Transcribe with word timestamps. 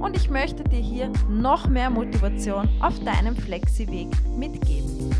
und 0.00 0.16
ich 0.16 0.30
möchte 0.30 0.64
dir 0.64 0.80
hier 0.80 1.10
noch 1.28 1.68
mehr 1.68 1.90
Motivation 1.90 2.68
auf 2.80 2.98
deinem 3.00 3.36
Flexi-Weg 3.36 4.08
mitgeben. 4.36 5.10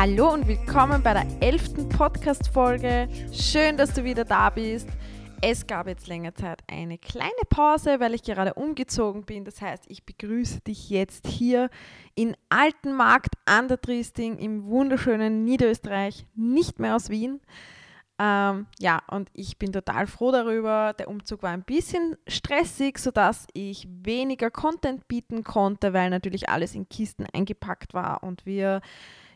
Hallo 0.00 0.32
und 0.32 0.46
willkommen 0.46 1.02
bei 1.02 1.12
der 1.12 1.26
elften 1.40 1.88
Podcast-Folge. 1.88 3.08
Schön, 3.32 3.76
dass 3.76 3.92
du 3.94 4.04
wieder 4.04 4.24
da 4.24 4.48
bist. 4.48 4.88
Es 5.40 5.68
gab 5.68 5.86
jetzt 5.86 6.08
länger 6.08 6.34
Zeit 6.34 6.64
eine 6.66 6.98
kleine 6.98 7.30
Pause, 7.48 8.00
weil 8.00 8.12
ich 8.14 8.24
gerade 8.24 8.54
umgezogen 8.54 9.24
bin. 9.24 9.44
Das 9.44 9.62
heißt, 9.62 9.84
ich 9.86 10.04
begrüße 10.04 10.62
dich 10.62 10.90
jetzt 10.90 11.28
hier 11.28 11.70
in 12.16 12.36
Altenmarkt 12.48 13.34
an 13.44 13.68
der 13.68 13.80
Triesting 13.80 14.38
im 14.38 14.64
wunderschönen 14.64 15.44
Niederösterreich, 15.44 16.26
nicht 16.34 16.80
mehr 16.80 16.96
aus 16.96 17.08
Wien. 17.08 17.40
Ähm, 18.18 18.66
ja, 18.80 19.00
und 19.12 19.30
ich 19.32 19.58
bin 19.58 19.72
total 19.72 20.08
froh 20.08 20.32
darüber. 20.32 20.92
Der 20.98 21.08
Umzug 21.08 21.44
war 21.44 21.50
ein 21.50 21.62
bisschen 21.62 22.16
stressig, 22.26 22.98
sodass 22.98 23.46
ich 23.52 23.86
weniger 23.88 24.50
Content 24.50 25.06
bieten 25.06 25.44
konnte, 25.44 25.92
weil 25.92 26.10
natürlich 26.10 26.48
alles 26.48 26.74
in 26.74 26.88
Kisten 26.88 27.26
eingepackt 27.32 27.94
war 27.94 28.24
und 28.24 28.44
wir 28.44 28.80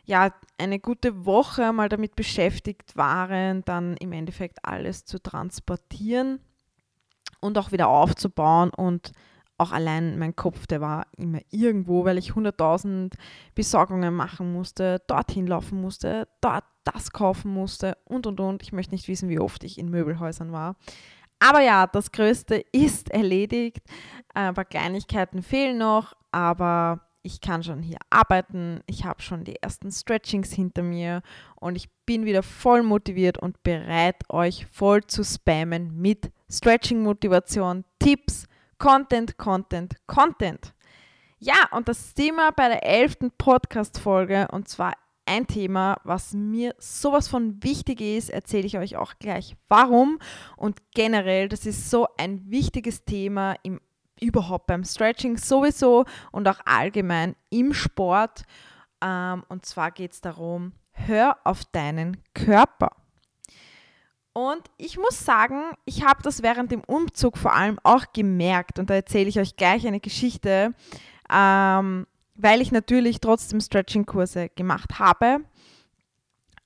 ja, 0.05 0.33
eine 0.57 0.79
gute 0.79 1.25
Woche 1.25 1.71
mal 1.73 1.89
damit 1.89 2.15
beschäftigt 2.15 2.95
waren, 2.95 3.63
dann 3.65 3.95
im 3.97 4.11
Endeffekt 4.11 4.59
alles 4.63 5.05
zu 5.05 5.21
transportieren 5.21 6.39
und 7.39 7.57
auch 7.57 7.71
wieder 7.71 7.87
aufzubauen 7.87 8.69
und 8.69 9.11
auch 9.57 9.71
allein 9.71 10.17
mein 10.17 10.35
Kopf, 10.35 10.67
der 10.67 10.81
war 10.81 11.07
immer 11.15 11.39
irgendwo, 11.51 12.05
weil 12.05 12.17
ich 12.17 12.31
100.000 12.31 13.13
Besorgungen 13.55 14.13
machen 14.13 14.51
musste, 14.51 15.01
dorthin 15.07 15.47
laufen 15.47 15.79
musste, 15.79 16.27
dort 16.41 16.65
das 16.83 17.11
kaufen 17.11 17.53
musste 17.53 17.97
und 18.03 18.27
und 18.27 18.39
und. 18.39 18.61
Ich 18.63 18.73
möchte 18.73 18.93
nicht 18.93 19.07
wissen, 19.07 19.29
wie 19.29 19.39
oft 19.39 19.63
ich 19.63 19.77
in 19.77 19.89
Möbelhäusern 19.89 20.51
war. 20.51 20.75
Aber 21.39 21.61
ja, 21.61 21.87
das 21.87 22.11
Größte 22.11 22.63
ist 22.71 23.09
erledigt. 23.11 23.85
Ein 24.33 24.53
paar 24.53 24.65
Kleinigkeiten 24.65 25.43
fehlen 25.43 25.77
noch, 25.77 26.13
aber 26.31 27.01
ich 27.23 27.39
kann 27.39 27.63
schon 27.63 27.81
hier 27.81 27.97
arbeiten, 28.09 28.81
ich 28.85 29.05
habe 29.05 29.21
schon 29.21 29.45
die 29.45 29.55
ersten 29.55 29.91
Stretchings 29.91 30.51
hinter 30.51 30.83
mir 30.83 31.21
und 31.55 31.77
ich 31.77 31.89
bin 32.05 32.25
wieder 32.25 32.43
voll 32.43 32.83
motiviert 32.83 33.37
und 33.37 33.63
bereit, 33.63 34.17
euch 34.29 34.65
voll 34.67 35.03
zu 35.05 35.23
spammen 35.23 35.99
mit 35.99 36.31
Stretching-Motivation, 36.51 37.85
Tipps, 37.97 38.45
Content, 38.77 39.37
Content, 39.37 39.95
Content. 40.05 40.73
Ja, 41.39 41.69
und 41.71 41.87
das 41.87 42.13
Thema 42.13 42.51
bei 42.51 42.67
der 42.67 42.83
elften 42.83 43.31
Podcast-Folge 43.31 44.49
und 44.51 44.67
zwar 44.67 44.93
ein 45.25 45.47
Thema, 45.47 46.01
was 46.03 46.33
mir 46.33 46.75
sowas 46.77 47.29
von 47.29 47.63
wichtig 47.63 48.01
ist, 48.01 48.29
erzähle 48.29 48.65
ich 48.65 48.77
euch 48.77 48.97
auch 48.97 49.13
gleich 49.19 49.55
warum. 49.69 50.19
Und 50.57 50.81
generell, 50.93 51.47
das 51.47 51.65
ist 51.65 51.89
so 51.89 52.07
ein 52.17 52.49
wichtiges 52.49 53.05
Thema 53.05 53.55
im 53.63 53.79
überhaupt 54.19 54.67
beim 54.67 54.83
Stretching 54.83 55.37
sowieso 55.37 56.05
und 56.31 56.47
auch 56.47 56.59
allgemein 56.65 57.35
im 57.49 57.73
Sport. 57.73 58.43
Ähm, 59.03 59.43
und 59.49 59.65
zwar 59.65 59.91
geht 59.91 60.13
es 60.13 60.21
darum, 60.21 60.73
hör 60.91 61.37
auf 61.43 61.65
deinen 61.65 62.17
Körper. 62.33 62.91
Und 64.33 64.63
ich 64.77 64.97
muss 64.97 65.23
sagen, 65.23 65.61
ich 65.85 66.03
habe 66.03 66.23
das 66.23 66.41
während 66.41 66.71
dem 66.71 66.81
Umzug 66.81 67.37
vor 67.37 67.53
allem 67.53 67.79
auch 67.83 68.05
gemerkt. 68.13 68.79
Und 68.79 68.89
da 68.89 68.95
erzähle 68.95 69.29
ich 69.29 69.39
euch 69.39 69.55
gleich 69.55 69.85
eine 69.85 69.99
Geschichte, 69.99 70.73
ähm, 71.31 72.07
weil 72.35 72.61
ich 72.61 72.71
natürlich 72.71 73.19
trotzdem 73.19 73.61
Stretching-Kurse 73.61 74.49
gemacht 74.49 74.97
habe 74.97 75.41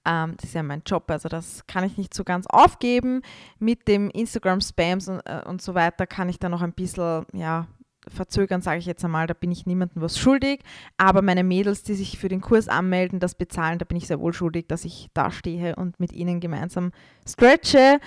ähm, 0.07 0.35
das 0.37 0.45
ist 0.45 0.55
ja 0.55 0.63
mein 0.63 0.83
Job, 0.85 1.03
also 1.11 1.27
das 1.27 1.67
kann 1.67 1.83
ich 1.83 1.97
nicht 1.97 2.13
so 2.13 2.23
ganz 2.23 2.47
aufgeben. 2.47 3.21
Mit 3.59 3.87
dem 3.87 4.09
Instagram-Spams 4.09 5.09
und, 5.09 5.19
äh, 5.25 5.41
und 5.45 5.61
so 5.61 5.75
weiter 5.75 6.07
kann 6.07 6.29
ich 6.29 6.39
da 6.39 6.47
noch 6.49 6.61
ein 6.61 6.73
bisschen, 6.73 7.25
ja, 7.33 7.67
verzögern, 8.09 8.61
sage 8.61 8.79
ich 8.79 8.85
jetzt 8.85 9.03
einmal, 9.03 9.27
da 9.27 9.33
bin 9.33 9.51
ich 9.51 9.65
niemandem 9.65 10.01
was 10.01 10.17
schuldig. 10.17 10.61
Aber 10.95 11.21
meine 11.21 11.43
Mädels, 11.43 11.83
die 11.83 11.93
sich 11.93 12.17
für 12.17 12.29
den 12.29 12.39
Kurs 12.39 12.69
anmelden, 12.69 13.19
das 13.19 13.35
bezahlen, 13.35 13.79
da 13.79 13.85
bin 13.85 13.97
ich 13.97 14.07
sehr 14.07 14.21
wohl 14.21 14.31
schuldig, 14.31 14.67
dass 14.69 14.85
ich 14.85 15.09
da 15.13 15.29
stehe 15.29 15.75
und 15.75 15.99
mit 15.99 16.13
ihnen 16.13 16.39
gemeinsam 16.39 16.91
stretche. 17.27 17.99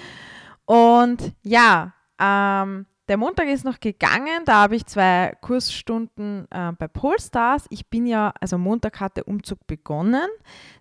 Und 0.65 1.34
ja, 1.43 1.93
ähm, 2.19 2.87
der 3.10 3.16
Montag 3.16 3.48
ist 3.48 3.65
noch 3.65 3.81
gegangen, 3.81 4.44
da 4.44 4.62
habe 4.62 4.76
ich 4.76 4.87
zwei 4.87 5.37
Kursstunden 5.41 6.47
äh, 6.48 6.71
bei 6.78 6.87
Polestars. 6.87 7.66
Ich 7.69 7.88
bin 7.88 8.06
ja, 8.06 8.32
also 8.41 8.56
Montag 8.56 9.00
hat 9.00 9.16
der 9.16 9.26
Umzug 9.26 9.66
begonnen, 9.66 10.28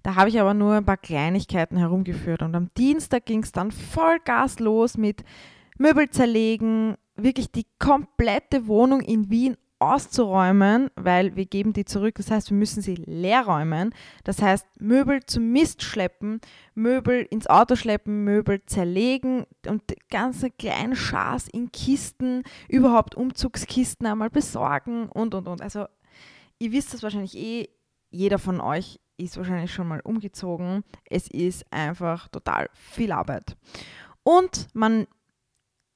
da 0.04 0.14
habe 0.14 0.30
ich 0.30 0.40
aber 0.40 0.54
nur 0.54 0.76
ein 0.76 0.86
paar 0.86 0.98
Kleinigkeiten 0.98 1.76
herumgeführt 1.76 2.44
und 2.44 2.54
am 2.54 2.70
Dienstag 2.78 3.26
ging 3.26 3.42
es 3.42 3.52
dann 3.52 3.72
voll 3.72 4.20
Gas 4.24 4.60
los 4.60 4.96
mit 4.96 5.24
Möbel 5.80 6.12
zerlegen, 6.12 6.98
wirklich 7.16 7.52
die 7.52 7.66
komplette 7.80 8.68
Wohnung 8.68 9.02
in 9.02 9.32
Wien 9.32 9.58
auszuräumen, 9.80 10.90
weil 10.96 11.36
wir 11.36 11.46
geben 11.46 11.74
die 11.74 11.86
zurück. 11.86 12.16
Das 12.16 12.30
heißt, 12.30 12.52
wir 12.52 12.58
müssen 12.58 12.82
sie 12.82 12.96
leer 12.96 13.46
räumen. 13.46 13.94
Das 14.24 14.42
heißt, 14.42 14.66
Möbel 14.80 15.26
zum 15.26 15.52
Mist 15.52 15.82
schleppen, 15.82 16.42
Möbel 16.76 17.26
ins 17.30 17.48
Auto 17.48 17.76
schleppen, 17.76 18.24
Möbel 18.24 18.62
zerlegen 18.66 19.46
und 19.68 19.84
ganze 20.10 20.52
kleine 20.52 20.96
Schars 20.96 21.48
in 21.48 21.72
Kisten, 21.72 22.44
überhaupt 22.68 23.16
Umzugskisten 23.16 24.06
einmal 24.06 24.30
besorgen 24.30 25.08
und, 25.08 25.34
und, 25.34 25.48
und. 25.48 25.62
Also, 25.62 25.86
ihr 26.60 26.72
wisst 26.72 26.94
das 26.94 27.04
wahrscheinlich 27.04 27.38
eh, 27.38 27.70
jeder 28.12 28.40
von 28.40 28.60
euch 28.60 29.00
ist 29.18 29.38
wahrscheinlich 29.38 29.74
schon 29.74 29.88
mal 29.88 30.00
umgezogen. 30.02 30.84
Es 31.06 31.28
ist 31.28 31.66
einfach 31.72 32.28
total 32.30 32.70
viel 32.74 33.12
Arbeit. 33.12 33.58
Und 34.24 34.68
man 34.74 35.08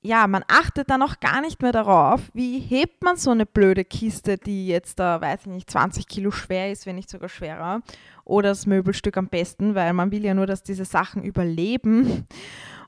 ja, 0.04 0.28
man 0.28 0.44
achtet 0.50 0.90
dann 0.90 1.02
auch 1.02 1.20
gar 1.22 1.40
nicht 1.42 1.62
mehr 1.62 1.72
darauf, 1.72 2.30
wie 2.34 2.60
hebt 2.60 3.04
man 3.04 3.16
so 3.16 3.32
eine 3.32 3.46
blöde 3.46 3.86
Kiste, 3.86 4.38
die 4.38 4.68
jetzt 4.68 5.00
da, 5.00 5.22
weiß 5.22 5.42
ich 5.42 5.48
nicht, 5.48 5.72
20 5.72 6.08
Kilo 6.08 6.30
schwer 6.30 6.72
ist, 6.72 6.86
wenn 6.86 6.98
nicht 6.98 7.10
sogar 7.10 7.30
schwerer, 7.30 7.82
oder 8.26 8.50
das 8.50 8.66
Möbelstück 8.66 9.16
am 9.18 9.30
besten, 9.30 9.76
weil 9.76 9.94
man 9.94 10.12
will 10.12 10.26
ja 10.26 10.34
nur, 10.34 10.46
dass 10.46 10.62
diese 10.62 10.86
Sachen 10.86 11.24
überleben. 11.24 12.28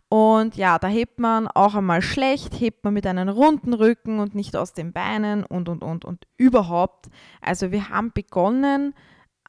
Und 0.09 0.55
ja, 0.55 0.77
da 0.77 0.87
hebt 0.87 1.19
man 1.19 1.47
auch 1.47 1.73
einmal 1.73 2.01
schlecht, 2.01 2.59
hebt 2.59 2.83
man 2.83 2.93
mit 2.93 3.07
einem 3.07 3.29
runden 3.29 3.73
Rücken 3.73 4.19
und 4.19 4.35
nicht 4.35 4.55
aus 4.55 4.73
den 4.73 4.91
Beinen 4.93 5.43
und, 5.43 5.69
und, 5.69 5.83
und, 5.83 6.05
und 6.05 6.27
überhaupt. 6.37 7.07
Also 7.41 7.71
wir 7.71 7.89
haben 7.89 8.11
begonnen, 8.13 8.93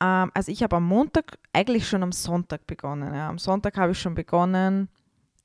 ähm, 0.00 0.30
also 0.34 0.52
ich 0.52 0.62
habe 0.62 0.76
am 0.76 0.84
Montag, 0.84 1.38
eigentlich 1.52 1.88
schon 1.88 2.02
am 2.02 2.12
Sonntag 2.12 2.66
begonnen. 2.66 3.12
Ja. 3.14 3.28
Am 3.28 3.38
Sonntag 3.38 3.76
habe 3.76 3.92
ich 3.92 4.00
schon 4.00 4.14
begonnen, 4.14 4.88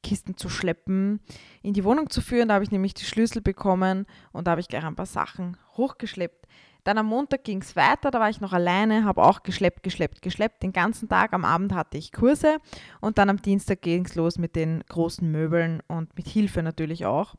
Kisten 0.02 0.38
zu 0.38 0.50
schleppen, 0.50 1.20
in 1.62 1.74
die 1.74 1.84
Wohnung 1.84 2.10
zu 2.10 2.22
führen. 2.22 2.48
Da 2.48 2.56
habe 2.56 2.64
ich 2.64 2.72
nämlich 2.72 2.94
die 2.94 3.06
Schlüssel 3.06 3.42
bekommen 3.42 4.06
und 4.32 4.48
da 4.48 4.52
habe 4.52 4.62
ich 4.62 4.68
gleich 4.68 4.84
ein 4.84 4.96
paar 4.96 5.06
Sachen 5.06 5.58
hochgeschleppt. 5.78 6.48
Dann 6.84 6.98
am 6.98 7.06
Montag 7.06 7.44
ging 7.44 7.62
es 7.62 7.76
weiter, 7.76 8.10
da 8.10 8.20
war 8.20 8.30
ich 8.30 8.42
noch 8.42 8.54
alleine, 8.54 9.06
habe 9.06 9.22
auch 9.24 9.44
geschleppt, 9.44 9.84
geschleppt, 9.84 10.22
geschleppt. 10.24 10.64
Den 10.64 10.74
ganzen 10.74 11.08
Tag 11.08 11.34
am 11.34 11.46
Abend 11.46 11.74
hatte 11.74 11.98
ich 11.98 12.12
Kurse 12.12 12.58
und 13.02 13.20
dann 13.20 13.30
am 13.30 13.42
Dienstag 13.42 13.82
ging 13.82 14.06
es 14.06 14.16
los 14.16 14.40
mit 14.40 14.56
den 14.56 14.84
großen 14.90 15.30
Möbeln 15.30 15.84
und 15.88 16.16
mit 16.18 16.28
Hilfe 16.28 16.64
natürlich 16.64 17.06
auch. 17.06 17.36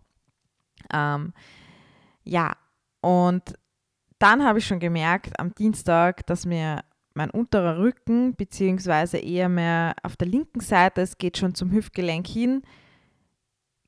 Ähm, 0.92 1.32
ja, 2.22 2.56
und 3.00 3.58
dann 4.20 4.44
habe 4.44 4.60
ich 4.60 4.66
schon 4.66 4.78
gemerkt 4.78 5.38
am 5.40 5.52
Dienstag, 5.52 6.24
dass 6.26 6.46
mir 6.46 6.84
mein 7.14 7.30
unterer 7.30 7.78
Rücken, 7.78 8.34
beziehungsweise 8.34 9.18
eher 9.18 9.48
mehr 9.48 9.94
auf 10.02 10.16
der 10.16 10.28
linken 10.28 10.60
Seite, 10.60 11.00
es 11.00 11.18
geht 11.18 11.38
schon 11.38 11.54
zum 11.54 11.70
Hüftgelenk 11.72 12.26
hin, 12.26 12.62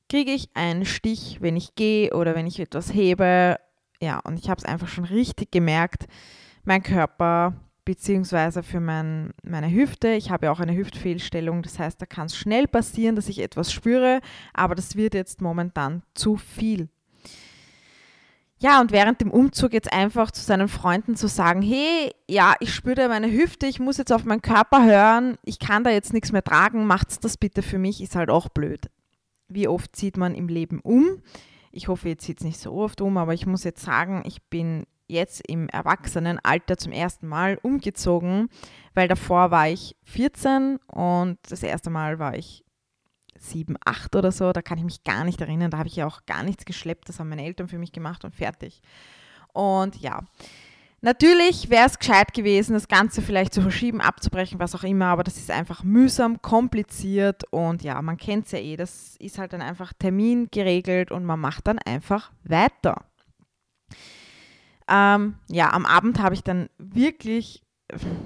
kriege 0.09 0.31
ich 0.31 0.49
einen 0.53 0.85
Stich, 0.85 1.39
wenn 1.41 1.55
ich 1.55 1.75
gehe 1.75 2.13
oder 2.13 2.35
wenn 2.35 2.47
ich 2.47 2.59
etwas 2.59 2.93
hebe. 2.93 3.57
Ja, 4.01 4.19
und 4.19 4.37
ich 4.39 4.49
habe 4.49 4.59
es 4.59 4.65
einfach 4.65 4.87
schon 4.87 5.05
richtig 5.05 5.51
gemerkt, 5.51 6.05
mein 6.63 6.83
Körper 6.83 7.53
beziehungsweise 7.85 8.63
für 8.63 8.79
mein, 8.79 9.31
meine 9.43 9.71
Hüfte. 9.71 10.09
Ich 10.09 10.31
habe 10.31 10.47
ja 10.47 10.51
auch 10.51 10.59
eine 10.59 10.75
Hüftfehlstellung, 10.75 11.61
das 11.61 11.79
heißt, 11.79 12.01
da 12.01 12.05
kann 12.05 12.25
es 12.25 12.35
schnell 12.35 12.67
passieren, 12.67 13.15
dass 13.15 13.29
ich 13.29 13.39
etwas 13.39 13.71
spüre, 13.71 14.21
aber 14.53 14.75
das 14.75 14.95
wird 14.95 15.13
jetzt 15.13 15.39
momentan 15.41 16.01
zu 16.15 16.35
viel. 16.35 16.89
Ja, 18.57 18.79
und 18.79 18.91
während 18.91 19.19
dem 19.19 19.31
Umzug 19.31 19.73
jetzt 19.73 19.91
einfach 19.91 20.31
zu 20.31 20.41
seinen 20.41 20.69
Freunden 20.69 21.15
zu 21.15 21.27
sagen, 21.27 21.61
hey, 21.61 22.13
ja, 22.29 22.55
ich 22.61 22.73
spüre 22.73 23.09
meine 23.09 23.29
Hüfte, 23.29 23.67
ich 23.67 23.79
muss 23.79 23.97
jetzt 23.97 24.13
auf 24.13 24.23
meinen 24.23 24.41
Körper 24.41 24.85
hören, 24.85 25.37
ich 25.43 25.59
kann 25.59 25.83
da 25.83 25.89
jetzt 25.89 26.13
nichts 26.13 26.31
mehr 26.31 26.43
tragen, 26.43 26.87
macht's 26.87 27.19
das 27.19 27.37
bitte 27.37 27.61
für 27.61 27.77
mich, 27.77 28.01
ist 28.01 28.15
halt 28.15 28.29
auch 28.29 28.47
blöd. 28.47 28.89
Wie 29.49 29.67
oft 29.67 29.95
zieht 29.95 30.15
man 30.15 30.35
im 30.35 30.47
Leben 30.47 30.79
um? 30.79 31.21
Ich 31.71 31.89
hoffe, 31.89 32.07
jetzt 32.07 32.23
zieht 32.23 32.39
es 32.39 32.45
nicht 32.45 32.59
so 32.59 32.71
oft 32.71 33.01
um, 33.01 33.17
aber 33.17 33.33
ich 33.33 33.45
muss 33.45 33.65
jetzt 33.65 33.83
sagen, 33.83 34.23
ich 34.25 34.41
bin 34.43 34.85
jetzt 35.07 35.47
im 35.47 35.67
Erwachsenenalter 35.69 36.77
zum 36.77 36.93
ersten 36.93 37.27
Mal 37.27 37.59
umgezogen, 37.61 38.47
weil 38.93 39.07
davor 39.07 39.51
war 39.51 39.67
ich 39.67 39.95
14 40.03 40.77
und 40.87 41.37
das 41.49 41.61
erste 41.61 41.89
Mal 41.89 42.17
war 42.19 42.35
ich 42.35 42.64
7, 43.37 43.75
8 43.83 44.15
oder 44.15 44.31
so, 44.31 44.51
da 44.51 44.61
kann 44.61 44.77
ich 44.77 44.83
mich 44.83 45.03
gar 45.03 45.23
nicht 45.23 45.41
erinnern, 45.41 45.71
da 45.71 45.77
habe 45.77 45.87
ich 45.87 45.95
ja 45.95 46.07
auch 46.07 46.25
gar 46.25 46.43
nichts 46.43 46.65
geschleppt, 46.65 47.09
das 47.09 47.19
haben 47.19 47.29
meine 47.29 47.45
Eltern 47.45 47.67
für 47.67 47.77
mich 47.77 47.91
gemacht 47.91 48.23
und 48.23 48.35
fertig. 48.35 48.81
Und 49.53 49.95
ja, 49.97 50.21
natürlich 51.01 51.69
wäre 51.69 51.87
es 51.87 51.99
gescheit 51.99 52.33
gewesen, 52.33 52.73
das 52.73 52.87
Ganze 52.87 53.21
vielleicht 53.21 53.53
zu 53.53 53.61
verschieben, 53.61 54.01
abzubrechen, 54.01 54.59
was 54.59 54.75
auch 54.75 54.83
immer, 54.83 55.07
aber 55.07 55.23
das 55.23 55.37
ist 55.37 55.51
einfach 55.51 55.83
mühsam, 55.83 56.41
kompliziert 56.41 57.43
und 57.51 57.83
ja, 57.83 58.01
man 58.01 58.17
kennt 58.17 58.45
es 58.45 58.51
ja 58.51 58.59
eh, 58.59 58.75
das 58.75 59.15
ist 59.17 59.37
halt 59.37 59.53
dann 59.53 59.61
einfach 59.61 59.93
Termin 59.93 60.47
geregelt 60.51 61.11
und 61.11 61.25
man 61.25 61.39
macht 61.39 61.67
dann 61.67 61.79
einfach 61.79 62.31
weiter. 62.43 63.05
Ähm, 64.87 65.35
ja, 65.49 65.71
am 65.73 65.85
Abend 65.85 66.19
habe 66.19 66.35
ich 66.35 66.43
dann 66.43 66.69
wirklich 66.77 67.64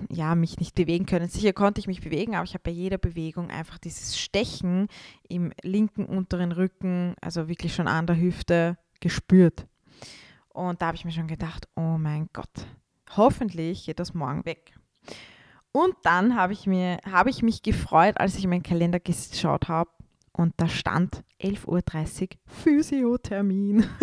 ja, 0.09 0.35
mich 0.35 0.59
nicht 0.59 0.75
bewegen 0.75 1.05
können. 1.05 1.29
Sicher 1.29 1.53
konnte 1.53 1.79
ich 1.79 1.87
mich 1.87 2.01
bewegen, 2.01 2.35
aber 2.35 2.43
ich 2.43 2.53
habe 2.53 2.63
bei 2.63 2.71
jeder 2.71 2.97
Bewegung 2.97 3.49
einfach 3.49 3.77
dieses 3.77 4.17
Stechen 4.17 4.87
im 5.27 5.53
linken 5.61 6.05
unteren 6.05 6.51
Rücken, 6.51 7.15
also 7.21 7.47
wirklich 7.47 7.73
schon 7.73 7.87
an 7.87 8.07
der 8.07 8.17
Hüfte, 8.17 8.77
gespürt. 8.99 9.67
Und 10.49 10.81
da 10.81 10.87
habe 10.87 10.97
ich 10.97 11.05
mir 11.05 11.11
schon 11.11 11.27
gedacht, 11.27 11.67
oh 11.75 11.97
mein 11.97 12.29
Gott, 12.33 12.67
hoffentlich 13.15 13.85
geht 13.85 13.99
das 13.99 14.13
morgen 14.13 14.45
weg. 14.45 14.73
Und 15.71 15.95
dann 16.03 16.35
habe 16.35 16.53
ich, 16.53 16.67
ich 16.67 17.43
mich 17.43 17.61
gefreut, 17.61 18.19
als 18.19 18.37
ich 18.37 18.43
in 18.43 18.49
meinen 18.49 18.63
Kalender 18.63 18.99
geschaut 18.99 19.67
habe 19.67 19.89
und 20.31 20.53
da 20.57 20.67
stand 20.67 21.23
11.30 21.41 22.23
Uhr 22.23 22.29
Physiothermin. 22.45 23.85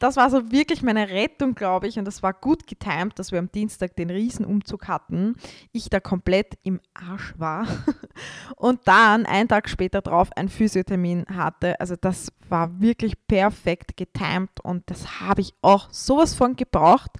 Das 0.00 0.16
war 0.16 0.28
so 0.28 0.50
wirklich 0.50 0.82
meine 0.82 1.08
Rettung, 1.08 1.54
glaube 1.54 1.86
ich. 1.86 1.98
Und 1.98 2.04
das 2.04 2.22
war 2.22 2.34
gut 2.34 2.66
getimt, 2.66 3.18
dass 3.18 3.32
wir 3.32 3.38
am 3.38 3.50
Dienstag 3.50 3.96
den 3.96 4.10
Riesenumzug 4.10 4.86
hatten. 4.88 5.36
Ich 5.72 5.88
da 5.88 6.00
komplett 6.00 6.58
im 6.62 6.80
Arsch 6.92 7.32
war. 7.38 7.66
Und 8.56 8.80
dann 8.84 9.24
einen 9.24 9.48
Tag 9.48 9.68
später 9.68 10.02
drauf 10.02 10.30
einen 10.36 10.48
Physiothermin 10.48 11.24
hatte. 11.34 11.80
Also 11.80 11.96
das 11.96 12.32
war 12.48 12.80
wirklich 12.80 13.14
perfekt 13.26 13.96
getimt 13.96 14.60
und 14.62 14.82
das 14.90 15.20
habe 15.20 15.40
ich 15.40 15.54
auch 15.62 15.90
sowas 15.90 16.34
von 16.34 16.56
gebraucht. 16.56 17.10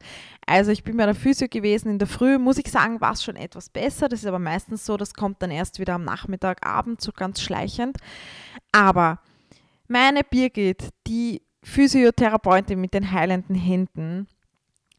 Also 0.46 0.70
ich 0.70 0.84
bin 0.84 0.96
bei 0.96 1.06
der 1.06 1.14
Physio 1.14 1.48
gewesen 1.48 1.88
in 1.88 1.98
der 1.98 2.08
Früh, 2.08 2.38
muss 2.38 2.58
ich 2.58 2.70
sagen, 2.70 3.00
war 3.00 3.12
es 3.12 3.24
schon 3.24 3.36
etwas 3.36 3.70
besser. 3.70 4.08
Das 4.08 4.20
ist 4.20 4.26
aber 4.26 4.38
meistens 4.38 4.84
so, 4.84 4.96
das 4.96 5.14
kommt 5.14 5.42
dann 5.42 5.50
erst 5.50 5.78
wieder 5.78 5.94
am 5.94 6.04
Nachmittag, 6.04 6.66
Abend, 6.66 7.00
so 7.00 7.12
ganz 7.12 7.40
schleichend. 7.40 7.96
Aber 8.72 9.20
meine 9.88 10.22
Birgit, 10.24 10.90
die 11.06 11.42
Physiotherapeutin 11.62 12.80
mit 12.80 12.94
den 12.94 13.10
heilenden 13.10 13.56
Händen, 13.56 14.26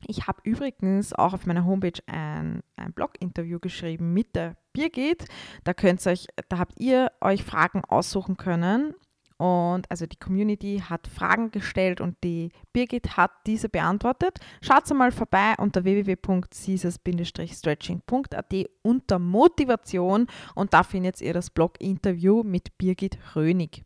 ich 0.07 0.27
habe 0.27 0.39
übrigens 0.43 1.13
auch 1.13 1.33
auf 1.33 1.45
meiner 1.45 1.65
Homepage 1.65 1.99
ein, 2.05 2.61
ein 2.75 2.93
Blog-Interview 2.93 3.59
geschrieben 3.59 4.13
mit 4.13 4.35
der 4.35 4.55
Birgit. 4.73 5.25
Da 5.63 5.73
könnt 5.73 6.05
euch, 6.05 6.27
da 6.49 6.59
habt 6.59 6.79
ihr 6.79 7.11
euch 7.21 7.43
Fragen 7.43 7.83
aussuchen 7.85 8.37
können 8.37 8.93
und 9.37 9.89
also 9.89 10.05
die 10.05 10.17
Community 10.17 10.83
hat 10.87 11.07
Fragen 11.07 11.49
gestellt 11.51 12.01
und 12.01 12.15
die 12.23 12.51
Birgit 12.71 13.17
hat 13.17 13.31
diese 13.45 13.67
beantwortet. 13.69 14.39
Schaut 14.61 14.89
mal 14.93 15.11
vorbei 15.11 15.55
unter 15.57 15.83
www.caesars-stretching.at 15.83 18.53
unter 18.81 19.19
Motivation 19.19 20.27
und 20.53 20.73
da 20.73 20.83
findet 20.83 21.19
ihr 21.21 21.33
das 21.33 21.49
Blog-Interview 21.49 22.43
mit 22.43 22.77
Birgit 22.77 23.17
Rönig. 23.35 23.84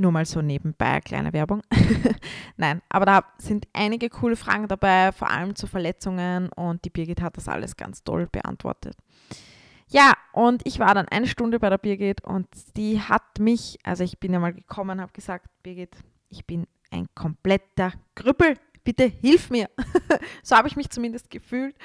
Nur 0.00 0.12
mal 0.12 0.24
so 0.24 0.40
nebenbei, 0.40 0.98
kleine 1.00 1.34
Werbung. 1.34 1.60
Nein, 2.56 2.80
aber 2.88 3.04
da 3.04 3.24
sind 3.36 3.68
einige 3.74 4.08
coole 4.08 4.34
Fragen 4.34 4.66
dabei, 4.66 5.12
vor 5.12 5.28
allem 5.28 5.54
zu 5.54 5.66
Verletzungen 5.66 6.48
und 6.52 6.82
die 6.86 6.90
Birgit 6.90 7.20
hat 7.20 7.36
das 7.36 7.48
alles 7.48 7.76
ganz 7.76 8.02
toll 8.02 8.26
beantwortet. 8.32 8.96
Ja, 9.88 10.14
und 10.32 10.66
ich 10.66 10.78
war 10.78 10.94
dann 10.94 11.06
eine 11.08 11.26
Stunde 11.26 11.60
bei 11.60 11.68
der 11.68 11.76
Birgit 11.76 12.24
und 12.24 12.46
die 12.78 12.98
hat 12.98 13.40
mich, 13.40 13.76
also 13.82 14.02
ich 14.02 14.18
bin 14.18 14.32
ja 14.32 14.38
mal 14.38 14.54
gekommen, 14.54 15.02
habe 15.02 15.12
gesagt, 15.12 15.50
Birgit, 15.62 15.94
ich 16.30 16.46
bin 16.46 16.66
ein 16.90 17.06
kompletter 17.14 17.92
Krüppel, 18.14 18.56
bitte 18.82 19.04
hilf 19.04 19.50
mir. 19.50 19.68
so 20.42 20.56
habe 20.56 20.68
ich 20.68 20.76
mich 20.76 20.88
zumindest 20.88 21.28
gefühlt. 21.28 21.76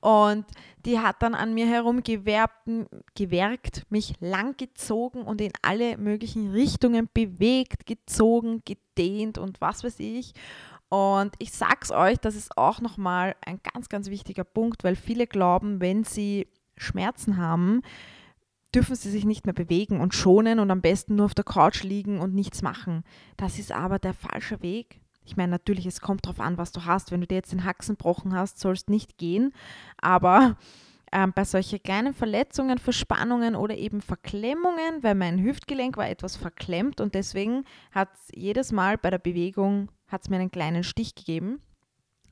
Und 0.00 0.46
die 0.84 1.00
hat 1.00 1.22
dann 1.22 1.34
an 1.34 1.54
mir 1.54 1.66
herumgewerbt, 1.66 2.68
gewerkt, 3.14 3.84
mich 3.90 4.14
langgezogen 4.20 5.22
und 5.22 5.40
in 5.40 5.52
alle 5.62 5.98
möglichen 5.98 6.52
Richtungen 6.52 7.08
bewegt, 7.12 7.84
gezogen, 7.86 8.62
gedehnt 8.64 9.38
und 9.38 9.60
was 9.60 9.82
weiß 9.82 9.98
ich. 9.98 10.34
Und 10.88 11.34
ich 11.38 11.52
sag's 11.52 11.90
euch, 11.90 12.18
das 12.18 12.36
ist 12.36 12.56
auch 12.56 12.80
nochmal 12.80 13.34
ein 13.44 13.60
ganz, 13.72 13.88
ganz 13.88 14.08
wichtiger 14.08 14.44
Punkt, 14.44 14.84
weil 14.84 14.96
viele 14.96 15.26
glauben, 15.26 15.80
wenn 15.80 16.04
sie 16.04 16.46
Schmerzen 16.76 17.36
haben, 17.36 17.82
dürfen 18.74 18.94
sie 18.94 19.10
sich 19.10 19.24
nicht 19.24 19.46
mehr 19.46 19.54
bewegen 19.54 20.00
und 20.00 20.14
schonen 20.14 20.60
und 20.60 20.70
am 20.70 20.80
besten 20.80 21.16
nur 21.16 21.26
auf 21.26 21.34
der 21.34 21.44
Couch 21.44 21.82
liegen 21.82 22.20
und 22.20 22.34
nichts 22.34 22.62
machen. 22.62 23.02
Das 23.36 23.58
ist 23.58 23.72
aber 23.72 23.98
der 23.98 24.14
falsche 24.14 24.62
Weg. 24.62 25.00
Ich 25.28 25.36
meine, 25.36 25.50
natürlich, 25.50 25.86
es 25.86 26.00
kommt 26.00 26.24
darauf 26.24 26.40
an, 26.40 26.58
was 26.58 26.72
du 26.72 26.84
hast. 26.84 27.12
Wenn 27.12 27.20
du 27.20 27.26
dir 27.26 27.36
jetzt 27.36 27.52
den 27.52 27.64
Haxen 27.64 27.96
gebrochen 27.96 28.34
hast, 28.34 28.58
sollst 28.58 28.88
nicht 28.88 29.18
gehen. 29.18 29.52
Aber 29.98 30.56
ähm, 31.12 31.32
bei 31.34 31.44
solchen 31.44 31.82
kleinen 31.82 32.14
Verletzungen, 32.14 32.78
Verspannungen 32.78 33.54
oder 33.54 33.76
eben 33.76 34.00
Verklemmungen, 34.00 35.02
weil 35.02 35.14
mein 35.14 35.42
Hüftgelenk 35.42 35.96
war 35.96 36.08
etwas 36.08 36.36
verklemmt 36.36 37.00
und 37.00 37.14
deswegen 37.14 37.64
hat 37.92 38.08
es 38.14 38.32
jedes 38.34 38.72
Mal 38.72 38.98
bei 38.98 39.10
der 39.10 39.18
Bewegung 39.18 39.90
hat's 40.08 40.30
mir 40.30 40.36
einen 40.36 40.50
kleinen 40.50 40.84
Stich 40.84 41.14
gegeben. 41.14 41.60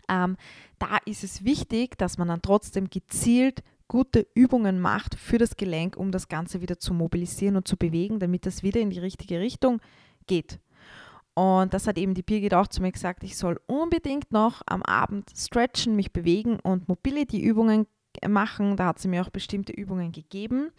Ähm, 0.08 0.36
da 0.78 0.98
ist 1.04 1.24
es 1.24 1.44
wichtig, 1.44 1.98
dass 1.98 2.16
man 2.16 2.28
dann 2.28 2.42
trotzdem 2.42 2.88
gezielt 2.88 3.62
gute 3.88 4.26
Übungen 4.34 4.80
macht 4.80 5.14
für 5.14 5.38
das 5.38 5.56
Gelenk, 5.56 5.96
um 5.96 6.10
das 6.10 6.28
Ganze 6.28 6.60
wieder 6.60 6.78
zu 6.78 6.94
mobilisieren 6.94 7.56
und 7.56 7.68
zu 7.68 7.76
bewegen, 7.76 8.18
damit 8.18 8.46
das 8.46 8.62
wieder 8.62 8.80
in 8.80 8.90
die 8.90 8.98
richtige 8.98 9.40
Richtung 9.40 9.80
geht. 10.26 10.58
Und 11.38 11.74
das 11.74 11.86
hat 11.86 11.98
eben 11.98 12.14
die 12.14 12.22
Birgit 12.22 12.54
auch 12.54 12.66
zu 12.66 12.80
mir 12.80 12.92
gesagt, 12.92 13.22
ich 13.22 13.36
soll 13.36 13.60
unbedingt 13.66 14.32
noch 14.32 14.62
am 14.64 14.82
Abend 14.82 15.30
stretchen, 15.36 15.94
mich 15.94 16.12
bewegen 16.12 16.58
und 16.60 16.88
Mobility-Übungen 16.88 17.86
machen. 18.26 18.76
Da 18.76 18.86
hat 18.86 18.98
sie 18.98 19.08
mir 19.08 19.22
auch 19.22 19.28
bestimmte 19.28 19.72
Übungen 19.72 20.12
gegeben. 20.12 20.70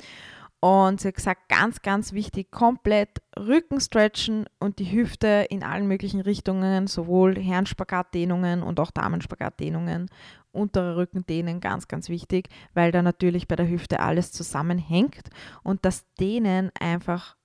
Und 0.59 0.99
sie 0.99 1.09
hat 1.09 1.15
gesagt, 1.15 1.49
ganz, 1.49 1.83
ganz 1.83 2.13
wichtig, 2.13 2.49
komplett 2.49 3.21
Rücken 3.37 3.79
stretchen 3.79 4.47
und 4.59 4.79
die 4.79 4.91
Hüfte 4.91 5.45
in 5.51 5.63
allen 5.63 5.87
möglichen 5.87 6.21
Richtungen, 6.21 6.87
sowohl 6.87 7.35
Herrenspagatdehnungen 7.37 8.63
und 8.63 8.79
auch 8.79 8.89
Damenspagatdehnungen, 8.89 10.09
unterer 10.51 10.97
Rücken 10.97 11.27
dehnen, 11.27 11.59
ganz, 11.59 11.87
ganz 11.87 12.09
wichtig, 12.09 12.49
weil 12.73 12.91
da 12.91 13.03
natürlich 13.03 13.47
bei 13.47 13.55
der 13.55 13.69
Hüfte 13.69 13.99
alles 13.99 14.31
zusammenhängt 14.31 15.29
und 15.61 15.85
das 15.85 16.11
Dehnen 16.19 16.71
einfach 16.79 17.36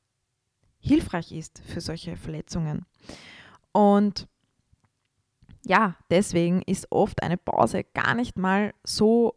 hilfreich 0.82 1.32
ist 1.32 1.62
für 1.64 1.80
solche 1.80 2.16
Verletzungen. 2.16 2.84
Und 3.72 4.28
ja, 5.64 5.96
deswegen 6.10 6.60
ist 6.62 6.88
oft 6.90 7.22
eine 7.22 7.36
Pause 7.36 7.84
gar 7.94 8.14
nicht 8.14 8.36
mal 8.36 8.74
so 8.84 9.34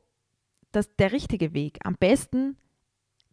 das, 0.72 0.94
der 0.98 1.12
richtige 1.12 1.54
Weg. 1.54 1.80
Am 1.84 1.96
besten 1.96 2.58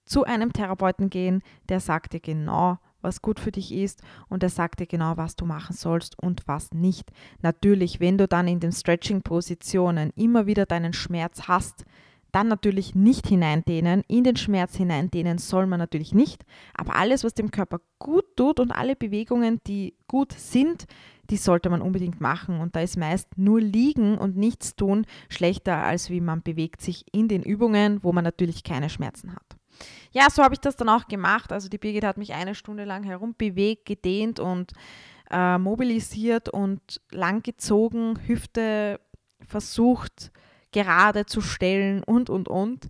zu 0.04 0.24
einem 0.24 0.52
Therapeuten 0.52 1.10
gehen, 1.10 1.42
der 1.68 1.80
sagt 1.80 2.12
dir 2.12 2.20
genau, 2.20 2.78
was 3.00 3.22
gut 3.22 3.40
für 3.40 3.50
dich 3.50 3.72
ist 3.72 4.02
und 4.28 4.42
er 4.42 4.48
sagt 4.48 4.80
dir 4.80 4.86
genau, 4.86 5.16
was 5.16 5.34
du 5.34 5.44
machen 5.44 5.74
sollst 5.74 6.18
und 6.18 6.46
was 6.46 6.72
nicht. 6.72 7.10
Natürlich, 7.40 7.98
wenn 7.98 8.18
du 8.18 8.28
dann 8.28 8.46
in 8.46 8.60
den 8.60 8.72
Stretching-Positionen 8.72 10.12
immer 10.14 10.46
wieder 10.46 10.66
deinen 10.66 10.92
Schmerz 10.92 11.48
hast, 11.48 11.84
dann 12.32 12.48
natürlich 12.48 12.94
nicht 12.94 13.26
hineindehnen. 13.26 14.02
In 14.08 14.24
den 14.24 14.36
Schmerz 14.36 14.76
hineindehnen 14.76 15.38
soll 15.38 15.66
man 15.66 15.78
natürlich 15.78 16.14
nicht. 16.14 16.44
Aber 16.74 16.96
alles, 16.96 17.24
was 17.24 17.34
dem 17.34 17.50
Körper 17.50 17.80
gut 17.98 18.24
tut 18.36 18.58
und 18.58 18.72
alle 18.72 18.96
Bewegungen, 18.96 19.60
die 19.66 19.94
gut 20.08 20.32
sind, 20.32 20.86
die 21.30 21.36
sollte 21.36 21.70
man 21.70 21.82
unbedingt 21.82 22.20
machen. 22.20 22.60
Und 22.60 22.74
da 22.74 22.80
ist 22.80 22.96
meist 22.96 23.36
nur 23.36 23.60
liegen 23.60 24.18
und 24.18 24.36
nichts 24.36 24.74
tun 24.74 25.06
schlechter, 25.28 25.78
als 25.78 26.10
wie 26.10 26.20
man 26.20 26.42
bewegt 26.42 26.80
sich 26.80 27.04
in 27.12 27.28
den 27.28 27.42
Übungen, 27.42 28.02
wo 28.02 28.12
man 28.12 28.24
natürlich 28.24 28.64
keine 28.64 28.90
Schmerzen 28.90 29.34
hat. 29.34 29.56
Ja, 30.12 30.28
so 30.30 30.42
habe 30.42 30.54
ich 30.54 30.60
das 30.60 30.76
dann 30.76 30.88
auch 30.88 31.06
gemacht. 31.06 31.52
Also 31.52 31.68
die 31.68 31.78
Birgit 31.78 32.04
hat 32.04 32.18
mich 32.18 32.34
eine 32.34 32.54
Stunde 32.54 32.84
lang 32.84 33.04
herumbewegt, 33.04 33.86
gedehnt 33.86 34.40
und 34.40 34.72
äh, 35.30 35.58
mobilisiert 35.58 36.48
und 36.48 37.00
langgezogen, 37.10 38.18
Hüfte 38.26 39.00
versucht 39.40 40.30
gerade 40.72 41.26
zu 41.26 41.40
stellen 41.40 42.02
und, 42.02 42.30
und, 42.30 42.48
und. 42.48 42.88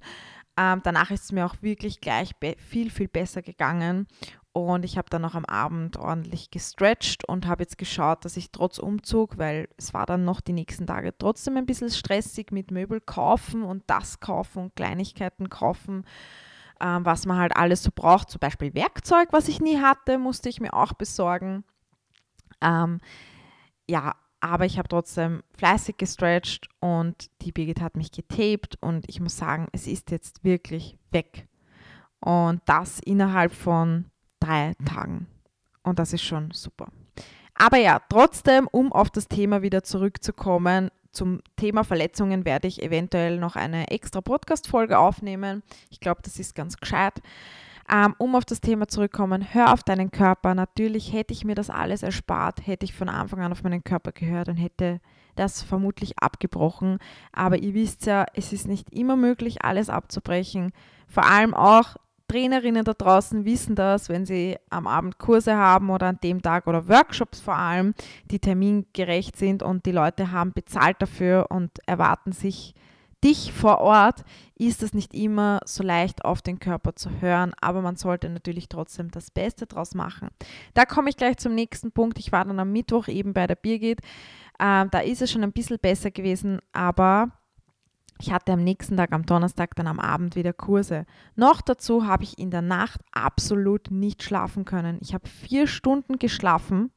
Ähm, 0.57 0.81
danach 0.85 1.11
ist 1.11 1.25
es 1.25 1.33
mir 1.33 1.47
auch 1.47 1.57
wirklich 1.61 2.01
gleich 2.01 2.33
viel, 2.59 2.91
viel 2.91 3.09
besser 3.09 3.43
gegangen. 3.43 4.07
Und 4.53 4.85
ich 4.85 4.99
habe 4.99 5.09
dann 5.09 5.23
noch 5.23 5.35
am 5.35 5.47
Abend 5.47 5.97
ordentlich 5.97 6.51
gestretched 6.51 7.27
und 7.27 7.47
habe 7.47 7.63
jetzt 7.63 7.79
geschaut, 7.79 8.27
dass 8.27 8.37
ich 8.37 8.51
trotz 8.51 8.79
Umzug, 8.79 9.39
weil 9.39 9.67
es 9.79 9.95
war 9.95 10.05
dann 10.05 10.27
noch 10.27 10.43
die 10.43 10.53
nächsten 10.53 10.87
Tage 10.87 11.17
trotzdem 11.17 11.57
ein 11.57 11.65
bisschen 11.65 11.89
stressig 11.89 12.53
mit 12.53 12.71
Möbel 12.71 13.01
kaufen 13.01 13.63
und 13.63 13.83
das 13.87 14.21
kaufen 14.21 14.65
und 14.65 14.77
Kleinigkeiten 14.77 15.49
kaufen, 15.49 16.05
ähm, 16.81 17.07
was 17.07 17.25
man 17.25 17.39
halt 17.39 17.57
alles 17.57 17.83
so 17.83 17.91
braucht. 17.95 18.29
Zum 18.29 18.41
Beispiel 18.41 18.75
Werkzeug, 18.75 19.29
was 19.33 19.49
ich 19.49 19.61
nie 19.61 19.79
hatte, 19.81 20.19
musste 20.19 20.51
ich 20.51 20.61
mir 20.61 20.75
auch 20.75 20.93
besorgen. 20.93 21.65
Ähm, 22.61 23.01
ja, 23.89 24.15
aber 24.43 24.67
ich 24.67 24.77
habe 24.77 24.89
trotzdem 24.89 25.45
fleißig 25.57 25.97
gestretched 25.99 26.69
und 26.81 27.31
die 27.43 27.53
Birgit 27.53 27.81
hat 27.81 27.97
mich 27.97 28.11
getaped 28.11 28.77
und 28.81 29.09
ich 29.09 29.21
muss 29.21 29.37
sagen, 29.37 29.69
es 29.71 29.87
ist 29.87 30.11
jetzt 30.11 30.43
wirklich 30.43 30.99
weg. 31.13 31.47
Und 32.19 32.61
das 32.67 32.99
innerhalb 32.99 33.53
von 33.53 34.07
drei 34.41 34.75
Tagen. 34.85 35.29
Und 35.85 36.01
das 36.01 36.13
ist 36.13 36.23
schon 36.23 36.51
super. 36.51 36.89
Aber 37.55 37.77
ja, 37.77 38.01
trotzdem, 38.09 38.67
um 38.67 38.93
auf 38.93 39.11
das 39.11 39.29
Thema 39.29 39.63
wieder 39.63 39.85
zurückzukommen, 39.85 40.91
zum 41.13 41.41
Thema 41.55 41.85
Verletzungen 41.85 42.45
werde 42.45 42.67
ich 42.67 42.83
eventuell 42.83 43.39
noch 43.39 43.55
eine 43.55 43.93
extra 43.93 44.21
Podcast-Folge 44.21 44.99
aufnehmen. 44.99 45.63
Ich 45.89 46.01
glaube, 46.01 46.23
das 46.25 46.41
ist 46.41 46.57
ganz 46.57 46.79
gescheit. 46.79 47.23
Ähm, 47.91 48.15
um 48.19 48.35
auf 48.37 48.45
das 48.45 48.61
Thema 48.61 48.89
zurückzukommen, 48.89 49.53
hör 49.53 49.73
auf 49.73 49.83
deinen 49.83 50.11
Körper. 50.11 50.55
Natürlich 50.55 51.13
hätte 51.13 51.33
ich 51.33 51.45
mir 51.45 51.55
das 51.55 51.71
alles 51.71 52.03
erspart, 52.03 52.67
hätte 52.67 52.85
ich 52.85 52.95
von 52.95 53.09
Anfang 53.09 53.41
an 53.41 53.53
auf 53.53 53.63
meinen 53.63 53.85
Körper 53.85 54.13
gehört 54.13 54.49
und 54.49 54.57
hätte 54.57 55.01
das 55.35 55.63
vermutlich 55.63 56.19
abgebrochen. 56.19 56.99
Aber 57.33 57.59
ihr 57.59 57.75
wisst 57.75 58.07
ja, 58.07 58.27
es 58.35 58.53
ist 58.53 58.69
nicht 58.69 58.93
immer 58.93 59.17
möglich, 59.17 59.65
alles 59.65 59.89
abzubrechen. 59.91 60.73
Vor 61.09 61.25
allem 61.25 61.55
auch 61.55 61.97
Trainerinnen 62.29 62.85
da 62.85 62.95
draußen 62.95 63.45
wissen 63.45 63.75
das, 63.75 64.09
wenn 64.09 64.25
sie 64.25 64.57
am 64.71 64.87
Abend 64.87 65.19
Kurse 65.19 65.55
haben 65.55 65.91
oder 65.91 66.07
an 66.07 66.19
dem 66.23 66.41
Tag 66.41 66.67
oder 66.67 66.89
Workshops 66.89 67.41
vor 67.41 67.57
allem, 67.57 67.93
die 68.31 68.39
termingerecht 68.39 69.37
sind 69.37 69.63
und 69.63 69.85
die 69.85 69.93
Leute 69.93 70.33
haben 70.33 70.55
bezahlt 70.55 70.97
dafür 71.01 71.49
und 71.51 71.71
erwarten 71.85 72.33
sich 72.33 72.75
dich 73.23 73.53
vor 73.53 73.79
Ort, 73.79 74.25
ist 74.57 74.83
es 74.83 74.95
nicht 74.95 75.15
immer 75.15 75.61
so 75.65 75.83
leicht 75.83 76.25
auf 76.25 76.43
den 76.43 76.59
Körper 76.59 76.95
zu 76.95 77.11
hören, 77.21 77.53
aber 77.61 77.83
man 77.83 77.97
sollte 77.97 78.29
natürlich 78.29 78.69
trotzdem 78.69 79.11
das 79.11 79.31
Beste 79.31 79.67
draus 79.67 79.95
machen. 79.95 80.29
Da 80.75 80.85
komme 80.85 81.11
ich 81.11 81.17
gleich 81.17 81.37
zum 81.39 81.55
nächsten 81.55 81.93
Punkt. 81.93 82.19
Ich 82.19 82.33
war 82.33 82.45
dann 82.45 82.61
am 82.61 82.73
Mittwoch 82.73 83.09
eben 83.09 83.33
bei 83.33 83.47
der 83.47 83.57
Birgit. 83.57 84.01
Ähm, 84.61 84.89
da 84.91 85.01
ist 85.01 85.23
es 85.23 85.31
schon 85.31 85.43
ein 85.43 85.53
bisschen 85.53 85.79
besser 85.79 86.11
gewesen, 86.11 86.61
aber 86.73 87.31
ich 88.21 88.33
hatte 88.33 88.53
am 88.53 88.63
nächsten 88.63 88.97
Tag, 88.97 89.13
am 89.13 89.27
Donnerstag, 89.27 89.75
dann 89.75 89.89
am 89.89 89.99
Abend 89.99 90.37
wieder 90.37 90.53
Kurse. 90.53 91.07
Noch 91.35 91.61
dazu 91.61 92.07
habe 92.07 92.23
ich 92.23 92.39
in 92.39 92.53
der 92.53 92.63
Nacht 92.63 93.01
absolut 93.11 93.91
nicht 93.91 94.23
schlafen 94.23 94.65
können. 94.65 94.99
Ich 95.01 95.13
habe 95.13 95.29
vier 95.29 95.67
Stunden 95.67 96.21
geschlafen 96.21 96.93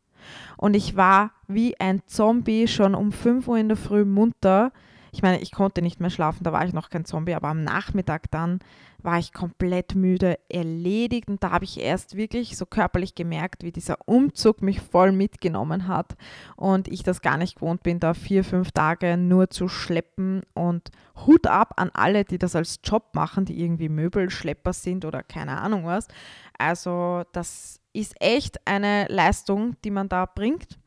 und 0.57 0.75
ich 0.75 0.95
war 0.95 1.31
wie 1.47 1.79
ein 1.79 2.03
Zombie 2.05 2.67
schon 2.67 2.93
um 2.93 3.11
5 3.11 3.47
Uhr 3.47 3.57
in 3.57 3.69
der 3.69 3.77
Früh 3.77 4.05
munter 4.05 4.71
ich 5.15 5.21
meine, 5.21 5.39
ich 5.39 5.51
konnte 5.51 5.81
nicht 5.81 6.01
mehr 6.01 6.09
schlafen, 6.09 6.43
da 6.43 6.51
war 6.51 6.65
ich 6.65 6.73
noch 6.73 6.89
kein 6.89 7.05
Zombie, 7.05 7.35
aber 7.35 7.47
am 7.47 7.63
Nachmittag 7.63 8.29
dann 8.31 8.59
war 9.01 9.17
ich 9.17 9.31
komplett 9.31 9.95
müde, 9.95 10.37
erledigt 10.49 11.29
und 11.29 11.41
da 11.41 11.51
habe 11.51 11.63
ich 11.63 11.79
erst 11.79 12.17
wirklich 12.17 12.57
so 12.57 12.65
körperlich 12.65 13.15
gemerkt, 13.15 13.63
wie 13.63 13.71
dieser 13.71 13.97
Umzug 14.05 14.61
mich 14.61 14.81
voll 14.81 15.13
mitgenommen 15.13 15.87
hat 15.87 16.17
und 16.57 16.89
ich 16.89 17.01
das 17.01 17.21
gar 17.21 17.37
nicht 17.37 17.55
gewohnt 17.55 17.81
bin, 17.81 18.01
da 18.01 18.13
vier, 18.13 18.43
fünf 18.43 18.71
Tage 18.71 19.15
nur 19.15 19.49
zu 19.49 19.69
schleppen 19.69 20.41
und 20.53 20.91
Hut 21.25 21.47
ab 21.47 21.75
an 21.77 21.91
alle, 21.93 22.25
die 22.25 22.37
das 22.37 22.53
als 22.53 22.81
Job 22.83 23.11
machen, 23.13 23.45
die 23.45 23.61
irgendwie 23.63 23.87
Möbelschlepper 23.87 24.73
sind 24.73 25.05
oder 25.05 25.23
keine 25.23 25.61
Ahnung 25.61 25.85
was. 25.85 26.09
Also 26.57 27.23
das 27.31 27.79
ist 27.93 28.15
echt 28.19 28.67
eine 28.67 29.05
Leistung, 29.07 29.77
die 29.85 29.91
man 29.91 30.09
da 30.09 30.25
bringt 30.25 30.77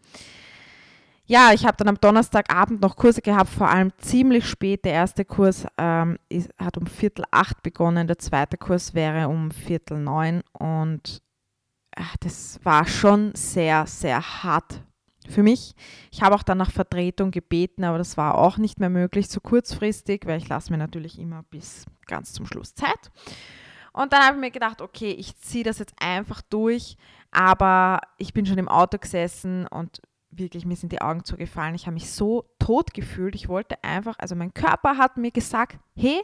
ja, 1.29 1.53
ich 1.53 1.67
habe 1.67 1.77
dann 1.77 1.89
am 1.89 2.01
Donnerstagabend 2.01 2.81
noch 2.81 2.97
Kurse 2.97 3.21
gehabt, 3.21 3.51
vor 3.51 3.69
allem 3.69 3.93
ziemlich 3.99 4.47
spät. 4.47 4.85
Der 4.87 4.95
erste 4.95 5.27
Kurs 5.27 5.67
ähm, 5.77 6.19
ist, 6.31 6.51
hat 6.59 6.79
um 6.79 6.87
Viertel 6.87 7.25
acht 7.31 7.63
begonnen, 7.63 8.07
der 8.07 8.19
zweite 8.19 8.57
Kurs 8.57 8.95
wäre 8.95 9.29
um 9.29 9.51
Viertel 9.51 9.99
neun 9.99 10.43
und 10.59 11.23
ach, 11.95 12.17
das 12.21 12.59
war 12.65 12.87
schon 12.87 13.35
sehr, 13.35 13.87
sehr 13.87 14.43
hart 14.43 14.83
für 15.29 15.43
mich. 15.43 15.75
Ich 16.11 16.23
habe 16.23 16.35
auch 16.35 16.43
dann 16.43 16.59
nach 16.59 16.71
Vertretung 16.71 17.31
gebeten, 17.31 17.85
aber 17.85 17.99
das 17.99 18.17
war 18.17 18.37
auch 18.39 18.57
nicht 18.57 18.81
mehr 18.81 18.89
möglich, 18.89 19.29
so 19.29 19.41
kurzfristig, 19.41 20.23
weil 20.25 20.39
ich 20.39 20.49
lasse 20.49 20.73
mir 20.73 20.79
natürlich 20.79 21.19
immer 21.19 21.43
bis 21.51 21.85
ganz 22.07 22.33
zum 22.33 22.47
Schluss 22.47 22.75
Zeit. 22.75 23.11
Und 23.93 24.15
dann 24.15 24.23
habe 24.23 24.37
ich 24.37 24.41
mir 24.41 24.51
gedacht, 24.51 24.81
okay, 24.81 25.11
ich 25.11 25.37
ziehe 25.37 25.65
das 25.65 25.79
jetzt 25.79 25.95
einfach 26.01 26.41
durch, 26.41 26.97
aber 27.31 28.01
ich 28.17 28.33
bin 28.33 28.47
schon 28.47 28.57
im 28.57 28.69
Auto 28.69 28.97
gesessen 28.97 29.67
und 29.67 30.01
wirklich, 30.31 30.65
mir 30.65 30.77
sind 30.77 30.93
die 30.93 31.01
Augen 31.01 31.25
zugefallen. 31.25 31.75
Ich 31.75 31.87
habe 31.87 31.95
mich 31.95 32.11
so 32.11 32.45
tot 32.59 32.95
gefühlt. 32.95 33.35
Ich 33.35 33.49
wollte 33.49 33.83
einfach, 33.83 34.17
also 34.19 34.35
mein 34.35 34.55
Körper 34.55 34.97
hat 34.97 35.17
mir 35.17 35.31
gesagt, 35.31 35.79
hey, 35.97 36.21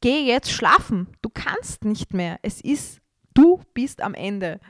geh 0.00 0.24
jetzt 0.24 0.50
schlafen. 0.50 1.08
Du 1.22 1.30
kannst 1.32 1.84
nicht 1.84 2.14
mehr. 2.14 2.38
Es 2.42 2.60
ist, 2.60 3.00
du 3.34 3.62
bist 3.74 4.02
am 4.02 4.14
Ende. 4.14 4.60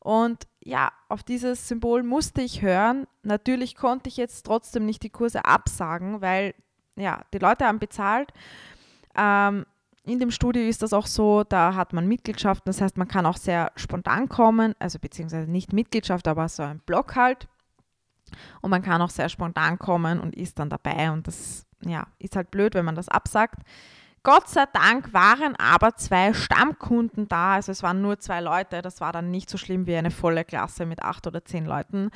Und 0.00 0.46
ja, 0.64 0.90
auf 1.08 1.22
dieses 1.22 1.68
Symbol 1.68 2.02
musste 2.02 2.42
ich 2.42 2.62
hören. 2.62 3.06
Natürlich 3.22 3.76
konnte 3.76 4.08
ich 4.08 4.16
jetzt 4.16 4.44
trotzdem 4.44 4.86
nicht 4.86 5.02
die 5.02 5.10
Kurse 5.10 5.44
absagen, 5.44 6.20
weil 6.20 6.54
ja, 6.96 7.22
die 7.32 7.38
Leute 7.38 7.66
haben 7.66 7.78
bezahlt. 7.78 8.32
Ähm, 9.16 9.64
in 10.04 10.18
dem 10.18 10.30
Studio 10.30 10.62
ist 10.62 10.82
das 10.82 10.92
auch 10.92 11.06
so, 11.06 11.44
da 11.44 11.74
hat 11.74 11.92
man 11.92 12.08
Mitgliedschaften, 12.08 12.64
das 12.66 12.80
heißt, 12.80 12.96
man 12.96 13.08
kann 13.08 13.26
auch 13.26 13.36
sehr 13.36 13.72
spontan 13.76 14.28
kommen, 14.28 14.74
also 14.78 14.98
beziehungsweise 14.98 15.50
nicht 15.50 15.72
Mitgliedschaft, 15.74 16.26
aber 16.28 16.48
so 16.48 16.62
ein 16.62 16.80
Block 16.80 17.14
halt. 17.14 17.46
Und 18.60 18.70
man 18.70 18.82
kann 18.82 19.02
auch 19.02 19.10
sehr 19.10 19.28
spontan 19.28 19.78
kommen 19.78 20.20
und 20.20 20.34
ist 20.34 20.58
dann 20.58 20.70
dabei. 20.70 21.10
Und 21.10 21.26
das 21.26 21.66
ja, 21.80 22.06
ist 22.18 22.36
halt 22.36 22.50
blöd, 22.50 22.74
wenn 22.74 22.84
man 22.84 22.94
das 22.96 23.08
absagt. 23.08 23.62
Gott 24.24 24.48
sei 24.48 24.64
Dank 24.72 25.14
waren 25.14 25.54
aber 25.56 25.94
zwei 25.94 26.34
Stammkunden 26.34 27.28
da, 27.28 27.54
also 27.54 27.72
es 27.72 27.82
waren 27.82 28.02
nur 28.02 28.18
zwei 28.18 28.40
Leute, 28.40 28.82
das 28.82 29.00
war 29.00 29.12
dann 29.12 29.30
nicht 29.30 29.48
so 29.48 29.56
schlimm 29.56 29.86
wie 29.86 29.96
eine 29.96 30.10
volle 30.10 30.44
Klasse 30.44 30.86
mit 30.86 31.02
acht 31.02 31.26
oder 31.26 31.44
zehn 31.44 31.64
Leuten. 31.64 32.10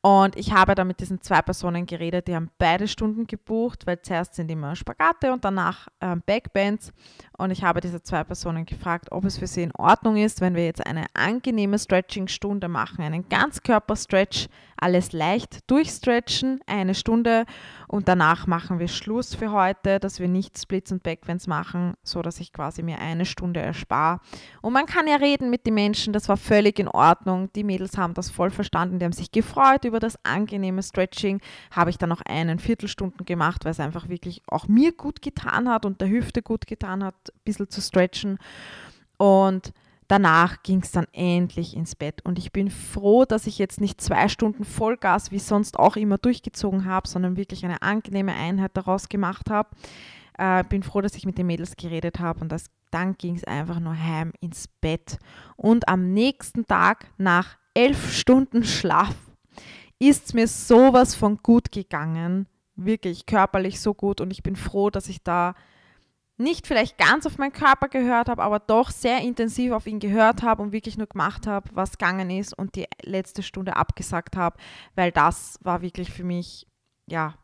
Und 0.00 0.36
ich 0.36 0.52
habe 0.52 0.74
da 0.74 0.84
mit 0.84 1.00
diesen 1.00 1.20
zwei 1.22 1.42
Personen 1.42 1.86
geredet, 1.86 2.28
die 2.28 2.34
haben 2.34 2.50
beide 2.58 2.88
Stunden 2.88 3.26
gebucht, 3.26 3.86
weil 3.86 4.02
zuerst 4.02 4.34
sind 4.34 4.50
immer 4.50 4.74
Spagate 4.74 5.32
und 5.32 5.44
danach 5.44 5.88
ähm, 6.00 6.22
Backbands. 6.26 6.92
Und 7.38 7.50
ich 7.50 7.62
habe 7.62 7.80
diese 7.80 8.02
zwei 8.02 8.24
Personen 8.24 8.66
gefragt, 8.66 9.12
ob 9.12 9.24
es 9.24 9.38
für 9.38 9.46
sie 9.46 9.62
in 9.62 9.72
Ordnung 9.76 10.16
ist, 10.16 10.40
wenn 10.40 10.56
wir 10.56 10.64
jetzt 10.64 10.84
eine 10.84 11.06
angenehme 11.14 11.78
Stretching-Stunde 11.78 12.68
machen, 12.68 13.02
einen 13.02 13.28
Ganzkörper-Stretch, 13.28 14.48
alles 14.76 15.12
leicht 15.12 15.70
durchstretchen, 15.70 16.60
eine 16.66 16.94
Stunde 16.94 17.46
und 17.88 18.08
danach 18.08 18.46
machen 18.46 18.78
wir 18.78 18.88
Schluss 18.88 19.34
für 19.34 19.50
heute, 19.52 19.98
dass 19.98 20.20
wir 20.20 20.28
nicht 20.28 20.58
Splits 20.58 20.92
und 20.92 21.02
Backbands 21.02 21.46
machen, 21.46 21.94
so 22.02 22.20
dass 22.20 22.40
ich 22.40 22.52
quasi 22.52 22.82
mir 22.82 22.98
eine 22.98 23.24
Stunde 23.24 23.60
erspare. 23.60 24.20
Und 24.60 24.74
man 24.74 24.84
kann 24.84 25.06
ja 25.06 25.16
reden 25.16 25.48
mit 25.48 25.66
den 25.66 25.74
Menschen, 25.74 26.12
das 26.12 26.28
war 26.28 26.36
völlig 26.36 26.78
in 26.78 26.88
Ordnung. 26.88 27.50
Die 27.54 27.64
Mädels 27.64 27.96
haben 27.96 28.12
das 28.12 28.30
voll 28.30 28.50
verstanden, 28.50 28.98
die 28.98 29.04
haben 29.04 29.12
sich 29.12 29.32
gefreut 29.32 29.84
über 29.84 29.94
über 29.94 30.00
das 30.00 30.18
angenehme 30.24 30.82
Stretching 30.82 31.40
habe 31.70 31.90
ich 31.90 31.98
dann 31.98 32.08
noch 32.08 32.20
einen 32.22 32.58
Viertelstunden 32.58 33.24
gemacht, 33.24 33.64
weil 33.64 33.70
es 33.70 33.78
einfach 33.78 34.08
wirklich 34.08 34.42
auch 34.48 34.66
mir 34.66 34.90
gut 34.90 35.22
getan 35.22 35.68
hat 35.68 35.86
und 35.86 36.00
der 36.00 36.08
Hüfte 36.08 36.42
gut 36.42 36.66
getan 36.66 37.04
hat, 37.04 37.14
ein 37.28 37.40
bisschen 37.44 37.70
zu 37.70 37.80
stretchen. 37.80 38.38
Und 39.16 39.72
danach 40.14 40.62
ging 40.62 40.80
es 40.80 40.92
dann 40.92 41.06
endlich 41.10 41.76
ins 41.76 41.96
Bett. 41.96 42.24
Und 42.24 42.38
ich 42.38 42.52
bin 42.52 42.70
froh, 42.70 43.24
dass 43.24 43.48
ich 43.48 43.58
jetzt 43.58 43.80
nicht 43.80 44.00
zwei 44.00 44.28
Stunden 44.28 44.64
Vollgas 44.64 45.32
wie 45.32 45.40
sonst 45.40 45.76
auch 45.76 45.96
immer 45.96 46.18
durchgezogen 46.18 46.84
habe, 46.84 47.08
sondern 47.08 47.36
wirklich 47.36 47.64
eine 47.64 47.82
angenehme 47.82 48.32
Einheit 48.32 48.70
daraus 48.74 49.08
gemacht 49.08 49.50
habe. 49.50 49.70
Äh, 50.38 50.62
bin 50.68 50.84
froh, 50.84 51.00
dass 51.00 51.16
ich 51.16 51.26
mit 51.26 51.36
den 51.36 51.48
Mädels 51.48 51.74
geredet 51.76 52.20
habe 52.20 52.42
und 52.42 52.52
das, 52.52 52.66
dann 52.92 53.18
ging 53.18 53.34
es 53.34 53.42
einfach 53.42 53.80
nur 53.80 53.98
heim 53.98 54.32
ins 54.40 54.68
Bett. 54.68 55.18
Und 55.56 55.88
am 55.88 56.12
nächsten 56.12 56.64
Tag 56.64 57.10
nach 57.18 57.56
elf 57.74 58.12
Stunden 58.12 58.62
Schlaf 58.62 59.16
ist 59.98 60.32
mir 60.32 60.46
sowas 60.46 61.16
von 61.16 61.38
gut 61.38 61.72
gegangen. 61.72 62.46
Wirklich 62.76 63.26
körperlich 63.26 63.80
so 63.80 63.94
gut 63.94 64.20
und 64.20 64.30
ich 64.30 64.44
bin 64.44 64.54
froh, 64.54 64.90
dass 64.90 65.08
ich 65.08 65.24
da 65.24 65.56
nicht 66.36 66.66
vielleicht 66.66 66.98
ganz 66.98 67.26
auf 67.26 67.38
meinen 67.38 67.52
Körper 67.52 67.88
gehört 67.88 68.28
habe, 68.28 68.42
aber 68.42 68.58
doch 68.58 68.90
sehr 68.90 69.20
intensiv 69.20 69.72
auf 69.72 69.86
ihn 69.86 70.00
gehört 70.00 70.42
habe 70.42 70.62
und 70.62 70.72
wirklich 70.72 70.98
nur 70.98 71.06
gemacht 71.06 71.46
habe, 71.46 71.70
was 71.72 71.98
gegangen 71.98 72.30
ist 72.30 72.56
und 72.56 72.74
die 72.74 72.86
letzte 73.02 73.42
Stunde 73.42 73.76
abgesagt 73.76 74.36
habe, 74.36 74.56
weil 74.94 75.12
das 75.12 75.58
war 75.62 75.80
wirklich 75.82 76.10
für 76.10 76.24
mich, 76.24 76.66
ja, 77.06 77.34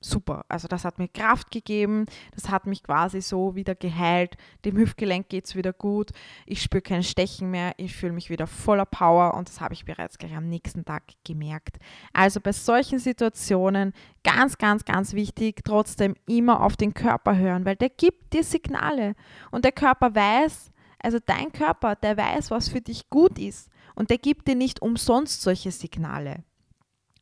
super. 0.00 0.44
Also 0.48 0.68
das 0.68 0.84
hat 0.84 0.98
mir 0.98 1.08
Kraft 1.08 1.50
gegeben, 1.50 2.06
das 2.34 2.50
hat 2.50 2.66
mich 2.66 2.82
quasi 2.82 3.20
so 3.20 3.54
wieder 3.54 3.74
geheilt. 3.74 4.36
Dem 4.64 4.76
Hüftgelenk 4.76 5.28
geht 5.28 5.46
es 5.46 5.56
wieder 5.56 5.72
gut, 5.72 6.10
ich 6.46 6.62
spüre 6.62 6.82
kein 6.82 7.02
Stechen 7.02 7.50
mehr, 7.50 7.72
ich 7.76 7.94
fühle 7.94 8.12
mich 8.12 8.30
wieder 8.30 8.46
voller 8.46 8.86
Power 8.86 9.34
und 9.34 9.48
das 9.48 9.60
habe 9.60 9.74
ich 9.74 9.84
bereits 9.84 10.18
gleich 10.18 10.34
am 10.34 10.48
nächsten 10.48 10.84
Tag 10.84 11.02
gemerkt. 11.24 11.78
Also 12.12 12.40
bei 12.40 12.52
solchen 12.52 12.98
Situationen 12.98 13.92
ganz, 14.24 14.58
ganz, 14.58 14.84
ganz 14.84 15.14
wichtig, 15.14 15.62
trotzdem 15.64 16.14
immer 16.26 16.62
auf 16.62 16.76
den 16.76 16.94
Körper 16.94 17.36
hören, 17.36 17.64
weil 17.64 17.76
der 17.76 17.90
gibt 17.90 18.32
dir 18.32 18.44
Signale 18.44 19.14
und 19.50 19.64
der 19.64 19.72
Körper 19.72 20.14
weiß, 20.14 20.70
Also 21.00 21.18
dein 21.24 21.52
Körper, 21.52 21.94
der 21.94 22.16
weiß, 22.16 22.50
was 22.50 22.68
für 22.68 22.80
dich 22.80 23.08
gut 23.08 23.38
ist 23.38 23.70
und 23.94 24.10
der 24.10 24.18
gibt 24.18 24.48
dir 24.48 24.56
nicht 24.56 24.82
umsonst 24.82 25.42
solche 25.42 25.70
Signale. 25.70 26.44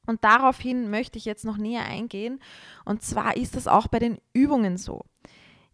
Und 0.06 0.24
daraufhin 0.24 0.90
möchte 0.90 1.18
ich 1.18 1.24
jetzt 1.24 1.44
noch 1.44 1.56
näher 1.56 1.84
eingehen. 1.84 2.40
Und 2.84 3.02
zwar 3.02 3.36
ist 3.36 3.56
das 3.56 3.66
auch 3.66 3.88
bei 3.88 3.98
den 3.98 4.18
Übungen 4.32 4.76
so. 4.76 5.04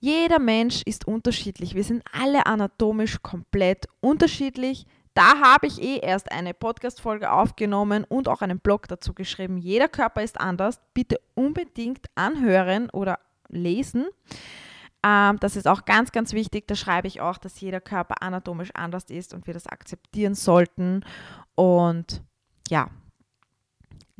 Jeder 0.01 0.41
Mensch 0.41 0.83
ist 0.83 1.07
unterschiedlich. 1.07 1.75
Wir 1.75 1.85
sind 1.85 2.03
alle 2.13 2.47
anatomisch 2.47 3.23
komplett 3.23 3.87
unterschiedlich. 4.01 4.87
Da 5.15 5.41
habe 5.41 5.67
ich 5.67 5.81
eh 5.81 5.99
erst 5.99 6.33
eine 6.33 6.55
Podcast-Folge 6.55 7.31
aufgenommen 7.31 8.05
und 8.09 8.29
auch 8.29 8.41
einen 8.41 8.59
Blog 8.59 8.89
dazu 8.89 9.13
geschrieben. 9.13 9.59
Jeder 9.59 9.89
Körper 9.89 10.23
ist 10.23 10.41
anders. 10.41 10.81
Bitte 10.95 11.21
unbedingt 11.35 12.07
anhören 12.15 12.91
oder 12.91 13.19
lesen. 13.49 14.07
Ähm, 15.05 15.39
das 15.41 15.57
ist 15.57 15.69
auch 15.69 15.85
ganz, 15.85 16.13
ganz 16.13 16.33
wichtig. 16.33 16.67
Da 16.67 16.75
schreibe 16.75 17.09
ich 17.09 17.21
auch, 17.21 17.39
dass 17.39 17.61
jeder 17.61 17.81
Körper 17.81 18.23
anatomisch 18.23 18.71
anders 18.75 19.05
ist 19.05 19.35
und 19.35 19.47
wir 19.47 19.55
das 19.55 19.67
akzeptieren 19.67 20.35
sollten. 20.35 21.05
Und 21.55 22.23
ja, 22.69 22.89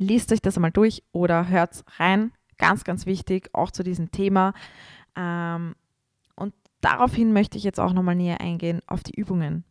liest 0.03 0.31
euch 0.31 0.41
das 0.41 0.57
einmal 0.57 0.71
durch 0.71 1.03
oder 1.11 1.47
hört 1.47 1.83
rein. 1.97 2.31
Ganz, 2.57 2.83
ganz 2.83 3.05
wichtig, 3.05 3.49
auch 3.53 3.71
zu 3.71 3.83
diesem 3.83 4.11
Thema. 4.11 4.53
Ähm, 5.15 5.75
und 6.35 6.53
daraufhin 6.81 7.33
möchte 7.33 7.57
ich 7.57 7.63
jetzt 7.63 7.79
auch 7.79 7.93
nochmal 7.93 8.15
näher 8.15 8.41
eingehen 8.41 8.81
auf 8.87 9.03
die 9.03 9.19
Übungen. 9.19 9.63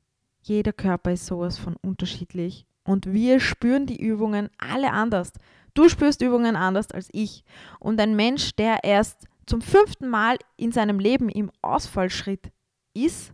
Jeder 0.42 0.72
Körper 0.72 1.12
ist 1.12 1.26
sowas 1.26 1.58
von 1.58 1.76
unterschiedlich 1.76 2.66
und 2.84 3.12
wir 3.12 3.38
spüren 3.40 3.86
die 3.86 4.00
Übungen 4.02 4.50
alle 4.58 4.90
anders. 4.90 5.32
Du 5.74 5.88
spürst 5.88 6.20
Übungen 6.20 6.56
anders 6.56 6.90
als 6.90 7.08
ich. 7.12 7.44
Und 7.78 8.00
ein 8.00 8.16
Mensch, 8.16 8.54
der 8.56 8.84
erst 8.84 9.26
zum 9.46 9.62
fünften 9.62 10.08
Mal 10.08 10.36
in 10.56 10.72
seinem 10.72 10.98
Leben 10.98 11.28
im 11.28 11.50
Ausfallschritt 11.62 12.52
ist, 12.94 13.32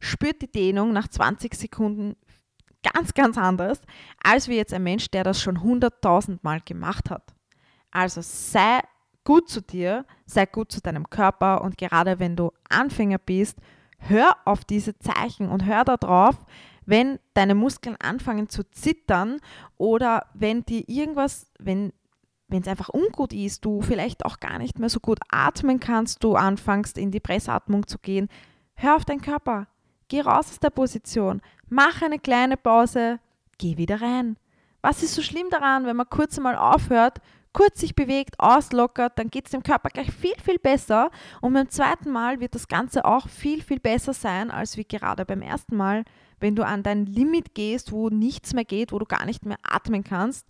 spürt 0.00 0.40
die 0.42 0.50
Dehnung 0.50 0.92
nach 0.92 1.08
20 1.08 1.54
Sekunden 1.54 2.16
ganz, 2.82 3.14
ganz 3.14 3.36
anders, 3.36 3.80
als 4.22 4.48
wie 4.48 4.56
jetzt 4.56 4.72
ein 4.72 4.82
Mensch, 4.82 5.10
der 5.10 5.24
das 5.24 5.40
schon 5.40 5.58
100.000 5.58 6.38
Mal 6.42 6.60
gemacht 6.60 7.10
hat. 7.10 7.34
Also 7.90 8.20
sei 8.22 8.80
gut 9.24 9.48
zu 9.48 9.60
dir, 9.60 10.04
sei 10.26 10.46
gut 10.46 10.72
zu 10.72 10.80
deinem 10.80 11.10
Körper 11.10 11.62
und 11.62 11.76
gerade 11.76 12.18
wenn 12.18 12.36
du 12.36 12.52
Anfänger 12.68 13.18
bist, 13.18 13.58
hör 13.98 14.36
auf 14.44 14.64
diese 14.64 14.98
Zeichen 14.98 15.48
und 15.48 15.66
hör 15.66 15.84
darauf, 15.84 16.36
wenn 16.86 17.18
deine 17.34 17.54
Muskeln 17.54 17.96
anfangen 18.00 18.48
zu 18.48 18.62
zittern 18.70 19.40
oder 19.76 20.26
wenn 20.34 20.64
dir 20.64 20.88
irgendwas, 20.88 21.50
wenn 21.58 21.92
wenn 22.48 22.62
es 22.62 22.68
einfach 22.68 22.88
ungut 22.88 23.34
ist, 23.34 23.64
du 23.64 23.82
vielleicht 23.82 24.24
auch 24.24 24.40
gar 24.40 24.58
nicht 24.58 24.78
mehr 24.78 24.88
so 24.88 25.00
gut 25.00 25.20
atmen 25.28 25.80
kannst, 25.80 26.24
du 26.24 26.34
anfängst 26.34 26.96
in 26.96 27.10
die 27.10 27.20
Pressatmung 27.20 27.86
zu 27.86 27.98
gehen, 27.98 28.28
hör 28.74 28.96
auf 28.96 29.04
deinen 29.04 29.20
Körper, 29.20 29.66
geh 30.08 30.22
raus 30.22 30.48
aus 30.50 30.58
der 30.58 30.70
Position, 30.70 31.42
mach 31.68 32.02
eine 32.02 32.18
kleine 32.18 32.56
Pause, 32.56 33.20
geh 33.58 33.76
wieder 33.76 34.00
rein. 34.00 34.36
Was 34.80 35.02
ist 35.02 35.14
so 35.14 35.22
schlimm 35.22 35.50
daran, 35.50 35.86
wenn 35.86 35.96
man 35.96 36.08
kurz 36.08 36.36
einmal 36.36 36.56
aufhört, 36.56 37.18
kurz 37.52 37.80
sich 37.80 37.94
bewegt, 37.94 38.38
auslockert, 38.38 39.18
dann 39.18 39.30
geht 39.30 39.46
es 39.46 39.50
dem 39.50 39.62
Körper 39.62 39.88
gleich 39.90 40.12
viel, 40.12 40.34
viel 40.42 40.58
besser. 40.58 41.10
Und 41.40 41.54
beim 41.54 41.68
zweiten 41.68 42.10
Mal 42.10 42.40
wird 42.40 42.54
das 42.54 42.68
Ganze 42.68 43.04
auch 43.04 43.28
viel, 43.28 43.62
viel 43.62 43.80
besser 43.80 44.12
sein, 44.12 44.50
als 44.50 44.76
wie 44.76 44.84
gerade 44.84 45.24
beim 45.24 45.42
ersten 45.42 45.76
Mal, 45.76 46.04
wenn 46.40 46.54
du 46.54 46.64
an 46.64 46.82
dein 46.82 47.06
Limit 47.06 47.54
gehst, 47.54 47.90
wo 47.90 48.10
nichts 48.10 48.54
mehr 48.54 48.64
geht, 48.64 48.92
wo 48.92 48.98
du 48.98 49.06
gar 49.06 49.24
nicht 49.24 49.44
mehr 49.44 49.58
atmen 49.62 50.04
kannst. 50.04 50.46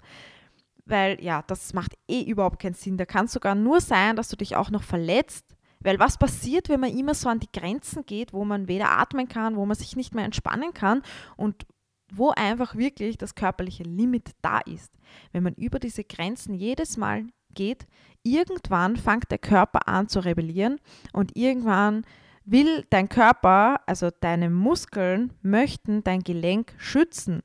Weil 0.85 1.23
ja, 1.23 1.43
das 1.47 1.73
macht 1.73 1.95
eh 2.09 2.23
überhaupt 2.23 2.61
keinen 2.61 2.75
Sinn. 2.75 2.99
Da 2.99 3.07
kann 3.07 3.27
es 3.27 3.33
sogar 3.33 3.55
nur 3.55 3.81
sein, 3.81 4.17
dass 4.17 4.29
du 4.29 4.37
dich 4.37 4.57
auch 4.57 4.71
noch 4.71 4.83
verletzt. 4.83 5.57
Weil 5.81 5.99
was 5.99 6.19
passiert, 6.19 6.69
wenn 6.69 6.81
man 6.81 6.97
immer 6.97 7.15
so 7.15 7.29
an 7.29 7.41
die 7.41 7.53
Grenzen 7.53 8.05
geht, 8.05 8.33
wo 8.33 8.45
man 8.45 8.69
weder 8.69 8.91
atmen 8.99 9.29
kann, 9.29 9.57
wo 9.57 9.65
man 9.65 9.77
sich 9.77 9.97
nicht 9.97 10.15
mehr 10.15 10.25
entspannen 10.25 10.75
kann 10.75 11.03
und 11.37 11.67
wo 12.13 12.31
einfach 12.31 12.75
wirklich 12.75 13.19
das 13.19 13.35
körperliche 13.35 13.83
Limit 13.83 14.31
da 14.43 14.59
ist. 14.61 14.93
Wenn 15.33 15.43
man 15.43 15.55
über 15.55 15.79
diese 15.79 16.05
Grenzen 16.05 16.55
jedes 16.55 16.97
Mal 16.97 17.27
geht, 17.55 17.87
irgendwann 18.23 18.97
fängt 18.97 19.31
der 19.31 19.39
Körper 19.39 19.89
an 19.89 20.09
zu 20.09 20.21
rebellieren 20.21 20.81
und 21.13 21.37
irgendwann 21.37 22.05
will 22.45 22.87
dein 22.89 23.09
Körper, 23.09 23.81
also 23.87 24.11
deine 24.21 24.49
Muskeln, 24.49 25.35
möchten 25.43 26.03
dein 26.03 26.21
Gelenk 26.21 26.75
schützen. 26.79 27.43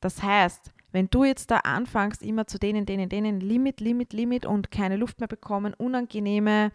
Das 0.00 0.22
heißt, 0.22 0.72
wenn 0.90 1.08
du 1.08 1.24
jetzt 1.24 1.50
da 1.50 1.58
anfängst, 1.58 2.22
immer 2.22 2.46
zu 2.46 2.58
denen, 2.58 2.86
denen, 2.86 3.08
denen, 3.08 3.40
Limit, 3.40 3.80
Limit, 3.80 4.12
Limit 4.12 4.46
und 4.46 4.70
keine 4.70 4.96
Luft 4.96 5.20
mehr 5.20 5.28
bekommen, 5.28 5.74
unangenehme 5.74 6.70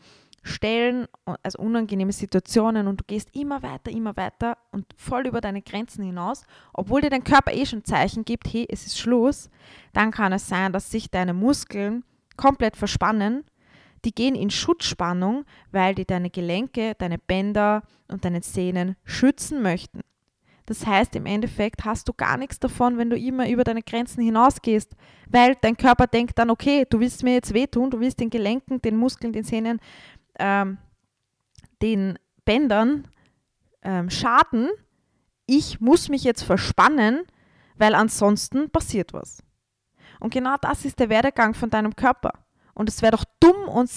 Stellen, 0.47 1.07
also 1.43 1.59
unangenehme 1.59 2.11
Situationen 2.11 2.87
und 2.87 3.01
du 3.01 3.03
gehst 3.05 3.35
immer 3.35 3.61
weiter, 3.61 3.91
immer 3.91 4.15
weiter 4.17 4.57
und 4.71 4.85
voll 4.95 5.27
über 5.27 5.41
deine 5.41 5.61
Grenzen 5.61 6.03
hinaus, 6.03 6.43
obwohl 6.73 7.01
dir 7.01 7.09
dein 7.09 7.23
Körper 7.23 7.53
eh 7.53 7.65
schon 7.65 7.85
Zeichen 7.85 8.25
gibt, 8.25 8.51
hey, 8.51 8.65
es 8.69 8.85
ist 8.85 8.99
Schluss, 8.99 9.49
dann 9.93 10.11
kann 10.11 10.33
es 10.33 10.47
sein, 10.47 10.73
dass 10.73 10.89
sich 10.89 11.11
deine 11.11 11.33
Muskeln 11.33 12.03
komplett 12.37 12.75
verspannen. 12.77 13.43
Die 14.05 14.13
gehen 14.13 14.35
in 14.35 14.49
Schutzspannung, 14.49 15.45
weil 15.71 15.95
die 15.95 16.05
deine 16.05 16.29
Gelenke, 16.29 16.95
deine 16.97 17.17
Bänder 17.17 17.83
und 18.07 18.23
deine 18.25 18.41
Sehnen 18.41 18.95
schützen 19.03 19.61
möchten. 19.61 20.01
Das 20.67 20.85
heißt, 20.85 21.15
im 21.15 21.25
Endeffekt 21.25 21.85
hast 21.85 22.09
du 22.09 22.13
gar 22.13 22.37
nichts 22.37 22.59
davon, 22.59 22.97
wenn 22.97 23.09
du 23.09 23.17
immer 23.17 23.49
über 23.49 23.63
deine 23.63 23.81
Grenzen 23.81 24.21
hinausgehst, 24.21 24.95
weil 25.29 25.55
dein 25.61 25.77
Körper 25.77 26.07
denkt 26.07 26.37
dann, 26.37 26.49
okay, 26.49 26.85
du 26.89 26.99
willst 26.99 27.23
mir 27.23 27.35
jetzt 27.35 27.53
wehtun, 27.53 27.89
du 27.89 28.01
willst 28.01 28.19
den 28.19 28.29
Gelenken, 28.29 28.81
den 28.81 28.97
Muskeln, 28.97 29.31
den 29.31 29.45
Sehnen 29.45 29.79
ähm, 30.39 30.77
den 31.81 32.17
Bändern 32.45 33.07
ähm, 33.81 34.09
schaden. 34.09 34.69
Ich 35.45 35.79
muss 35.79 36.09
mich 36.09 36.23
jetzt 36.23 36.43
verspannen, 36.43 37.23
weil 37.75 37.95
ansonsten 37.95 38.69
passiert 38.69 39.13
was. 39.13 39.43
Und 40.19 40.33
genau 40.33 40.55
das 40.61 40.85
ist 40.85 40.99
der 40.99 41.09
Werdegang 41.09 41.53
von 41.53 41.69
deinem 41.69 41.95
Körper. 41.95 42.33
Und 42.73 42.89
es 42.89 43.01
wäre 43.01 43.11
doch 43.11 43.25
dumm 43.39 43.67
und 43.67 43.89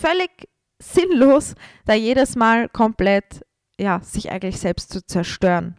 völlig 0.00 0.48
sinnlos, 0.80 1.54
da 1.84 1.94
jedes 1.94 2.36
Mal 2.36 2.68
komplett 2.68 3.44
ja, 3.78 4.00
sich 4.00 4.30
eigentlich 4.30 4.58
selbst 4.58 4.92
zu 4.92 5.04
zerstören. 5.04 5.76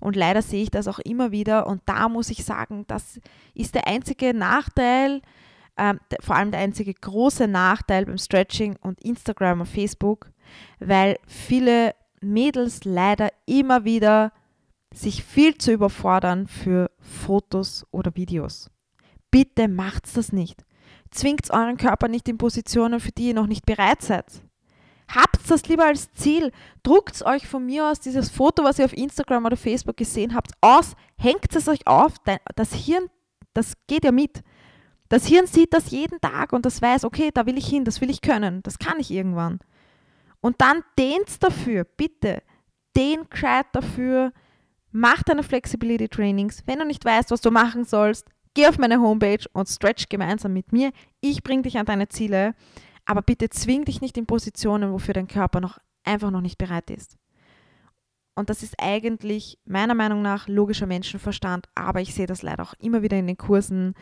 Und 0.00 0.16
leider 0.16 0.42
sehe 0.42 0.62
ich 0.62 0.70
das 0.70 0.88
auch 0.88 0.98
immer 1.00 1.32
wieder. 1.32 1.66
Und 1.66 1.82
da 1.86 2.08
muss 2.08 2.30
ich 2.30 2.44
sagen, 2.44 2.84
das 2.86 3.18
ist 3.54 3.74
der 3.74 3.86
einzige 3.86 4.34
Nachteil, 4.34 5.22
ähm, 5.76 6.00
vor 6.20 6.36
allem 6.36 6.50
der 6.50 6.60
einzige 6.60 6.94
große 6.94 7.46
Nachteil 7.48 8.06
beim 8.06 8.18
Stretching 8.18 8.76
und 8.80 9.02
Instagram 9.02 9.60
und 9.60 9.66
Facebook, 9.66 10.30
weil 10.78 11.18
viele 11.26 11.94
Mädels 12.20 12.84
leider 12.84 13.28
immer 13.46 13.84
wieder 13.84 14.32
sich 14.92 15.24
viel 15.24 15.58
zu 15.58 15.72
überfordern 15.72 16.46
für 16.46 16.90
Fotos 17.00 17.86
oder 17.90 18.14
Videos. 18.16 18.70
Bitte 19.30 19.68
macht's 19.68 20.14
das 20.14 20.32
nicht. 20.32 20.64
Zwingt 21.10 21.50
euren 21.50 21.76
Körper 21.76 22.08
nicht 22.08 22.28
in 22.28 22.38
Positionen, 22.38 23.00
für 23.00 23.12
die 23.12 23.28
ihr 23.28 23.34
noch 23.34 23.46
nicht 23.46 23.66
bereit 23.66 24.02
seid. 24.02 24.24
Habt 25.08 25.38
das 25.48 25.68
lieber 25.68 25.84
als 25.84 26.12
Ziel. 26.14 26.50
Druckt 26.82 27.24
euch 27.24 27.46
von 27.46 27.64
mir 27.64 27.86
aus 27.90 28.00
dieses 28.00 28.30
Foto, 28.30 28.64
was 28.64 28.78
ihr 28.78 28.84
auf 28.84 28.96
Instagram 28.96 29.44
oder 29.44 29.56
Facebook 29.56 29.96
gesehen 29.96 30.34
habt, 30.34 30.52
aus. 30.60 30.94
Hängt 31.16 31.54
es 31.54 31.68
euch 31.68 31.86
auf. 31.86 32.14
Das 32.56 32.72
Hirn, 32.72 33.08
das 33.54 33.74
geht 33.86 34.04
ja 34.04 34.12
mit. 34.12 34.42
Das 35.08 35.26
Hirn 35.26 35.46
sieht 35.46 35.72
das 35.72 35.90
jeden 35.90 36.20
Tag 36.20 36.52
und 36.52 36.66
das 36.66 36.82
weiß, 36.82 37.04
okay, 37.04 37.30
da 37.32 37.46
will 37.46 37.58
ich 37.58 37.66
hin, 37.66 37.84
das 37.84 38.00
will 38.00 38.10
ich 38.10 38.20
können, 38.20 38.62
das 38.62 38.78
kann 38.78 38.98
ich 38.98 39.10
irgendwann. 39.10 39.60
Und 40.40 40.60
dann 40.60 40.82
dehnt 40.98 41.42
dafür, 41.42 41.84
bitte. 41.84 42.42
Dehn 42.96 43.28
gescheit 43.28 43.66
dafür. 43.72 44.32
Mach 44.90 45.22
deine 45.22 45.42
Flexibility 45.42 46.08
Trainings. 46.08 46.62
Wenn 46.66 46.78
du 46.78 46.84
nicht 46.84 47.04
weißt, 47.04 47.30
was 47.30 47.40
du 47.40 47.50
machen 47.50 47.84
sollst, 47.84 48.28
geh 48.54 48.66
auf 48.66 48.78
meine 48.78 49.00
Homepage 49.00 49.44
und 49.52 49.68
stretch 49.68 50.08
gemeinsam 50.08 50.52
mit 50.52 50.72
mir. 50.72 50.92
Ich 51.20 51.42
bringe 51.42 51.62
dich 51.62 51.78
an 51.78 51.86
deine 51.86 52.08
Ziele. 52.08 52.54
Aber 53.04 53.22
bitte 53.22 53.48
zwing 53.50 53.84
dich 53.84 54.00
nicht 54.00 54.16
in 54.16 54.26
Positionen, 54.26 54.92
wofür 54.92 55.14
dein 55.14 55.28
Körper 55.28 55.60
noch 55.60 55.78
einfach 56.04 56.30
noch 56.30 56.40
nicht 56.40 56.58
bereit 56.58 56.90
ist. 56.90 57.16
Und 58.34 58.50
das 58.50 58.62
ist 58.62 58.74
eigentlich 58.78 59.58
meiner 59.64 59.94
Meinung 59.94 60.22
nach 60.22 60.46
logischer 60.46 60.86
Menschenverstand, 60.86 61.68
aber 61.74 62.00
ich 62.02 62.14
sehe 62.14 62.26
das 62.26 62.42
leider 62.42 62.62
auch 62.62 62.74
immer 62.78 63.02
wieder 63.02 63.16
in 63.16 63.26
den 63.26 63.38
Kursen, 63.38 63.94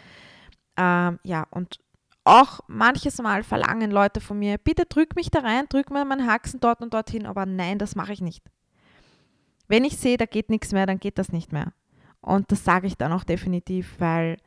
ähm, 0.77 1.19
ja, 1.23 1.47
und 1.51 1.79
auch 2.25 2.61
manches 2.69 3.21
Mal 3.21 3.43
verlangen 3.43 3.91
Leute 3.91 4.21
von 4.21 4.39
mir, 4.39 4.59
bitte 4.59 4.87
drück 4.87 5.15
mich 5.15 5.31
da 5.31 5.41
rein, 5.41 5.67
drück 5.69 5.91
mir 5.91 6.05
meinen 6.05 6.27
Haxen 6.27 6.61
dort 6.61 6.81
und 6.81 6.95
dorthin, 6.95 7.27
aber 7.27 7.45
nein, 7.47 7.79
das 7.79 7.97
mache 7.97 8.13
ich 8.13 8.21
nicht. 8.21 8.45
Wenn 9.69 9.85
ich 9.85 9.99
sehe, 9.99 10.17
da 10.17 10.27
geht 10.27 10.51
nichts 10.51 10.73
mehr, 10.73 10.87
dann 10.87 11.01
geht 11.01 11.19
das 11.19 11.33
nicht 11.33 11.53
mehr. 11.53 11.73
Und 12.21 12.51
das 12.51 12.65
sage 12.65 12.87
ich 12.87 12.97
dann 12.97 13.13
auch 13.13 13.25
definitiv, 13.25 13.97
weil 13.99 14.39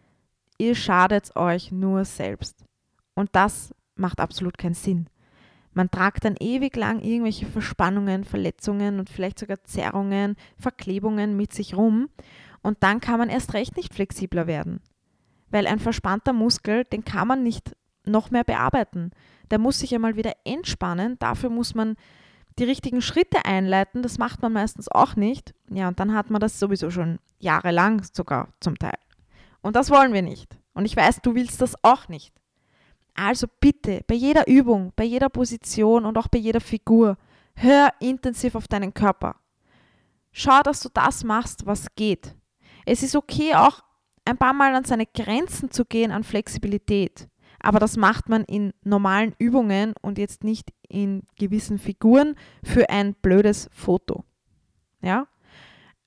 ihr 0.57 0.75
schadet 0.75 1.35
euch 1.35 1.71
nur 1.71 2.05
selbst. 2.05 2.65
Und 3.13 3.29
das 3.33 3.73
macht 3.95 4.19
absolut 4.19 4.57
keinen 4.57 4.73
Sinn. 4.73 5.09
Man 5.73 5.91
tragt 5.91 6.25
dann 6.25 6.35
ewig 6.39 6.75
lang 6.75 7.01
irgendwelche 7.01 7.45
Verspannungen, 7.45 8.23
Verletzungen 8.23 8.99
und 8.99 9.11
vielleicht 9.11 9.37
sogar 9.37 9.63
Zerrungen, 9.63 10.35
Verklebungen 10.57 11.37
mit 11.37 11.53
sich 11.53 11.75
rum 11.75 12.09
und 12.63 12.81
dann 12.81 12.99
kann 12.99 13.19
man 13.19 13.29
erst 13.29 13.53
recht 13.53 13.77
nicht 13.77 13.93
flexibler 13.93 14.47
werden. 14.47 14.81
Weil 15.49 15.67
ein 15.67 15.79
verspannter 15.79 16.33
Muskel, 16.33 16.83
den 16.85 17.05
kann 17.05 17.27
man 17.27 17.43
nicht 17.43 17.75
noch 18.05 18.31
mehr 18.31 18.43
bearbeiten. 18.43 19.11
Der 19.51 19.59
muss 19.59 19.79
sich 19.79 19.93
einmal 19.93 20.15
wieder 20.15 20.33
entspannen. 20.43 21.17
Dafür 21.19 21.49
muss 21.49 21.75
man 21.75 21.95
die 22.59 22.63
richtigen 22.63 23.01
Schritte 23.01 23.45
einleiten, 23.45 24.01
das 24.01 24.17
macht 24.17 24.41
man 24.41 24.53
meistens 24.53 24.89
auch 24.89 25.15
nicht. 25.15 25.53
Ja, 25.69 25.87
und 25.87 25.99
dann 25.99 26.13
hat 26.13 26.29
man 26.29 26.41
das 26.41 26.59
sowieso 26.59 26.89
schon 26.89 27.19
jahrelang 27.39 28.03
sogar 28.11 28.49
zum 28.59 28.77
Teil. 28.77 28.97
Und 29.61 29.75
das 29.75 29.89
wollen 29.89 30.13
wir 30.13 30.21
nicht. 30.21 30.57
Und 30.73 30.85
ich 30.85 30.95
weiß, 30.95 31.21
du 31.21 31.35
willst 31.35 31.61
das 31.61 31.75
auch 31.83 32.07
nicht. 32.07 32.33
Also 33.13 33.47
bitte, 33.59 34.01
bei 34.07 34.15
jeder 34.15 34.47
Übung, 34.47 34.93
bei 34.95 35.03
jeder 35.03 35.29
Position 35.29 36.05
und 36.05 36.17
auch 36.17 36.27
bei 36.27 36.37
jeder 36.37 36.61
Figur, 36.61 37.17
hör 37.55 37.89
intensiv 37.99 38.55
auf 38.55 38.67
deinen 38.67 38.93
Körper. 38.93 39.35
Schau, 40.31 40.61
dass 40.61 40.81
du 40.81 40.89
das 40.93 41.23
machst, 41.23 41.65
was 41.65 41.87
geht. 41.95 42.35
Es 42.85 43.01
ist 43.01 43.15
okay, 43.15 43.55
auch 43.55 43.81
ein 44.27 44.37
paar 44.37 44.53
Mal 44.53 44.75
an 44.75 44.83
seine 44.83 45.05
Grenzen 45.05 45.71
zu 45.71 45.85
gehen 45.85 46.11
an 46.11 46.23
Flexibilität. 46.23 47.27
Aber 47.59 47.79
das 47.79 47.97
macht 47.97 48.29
man 48.29 48.43
in 48.43 48.73
normalen 48.83 49.33
Übungen 49.39 49.93
und 50.01 50.17
jetzt 50.17 50.43
nicht 50.43 50.71
in 50.87 51.23
gewissen 51.37 51.79
Figuren 51.79 52.35
für 52.63 52.89
ein 52.89 53.15
blödes 53.15 53.69
Foto. 53.73 54.23
Ja? 55.01 55.27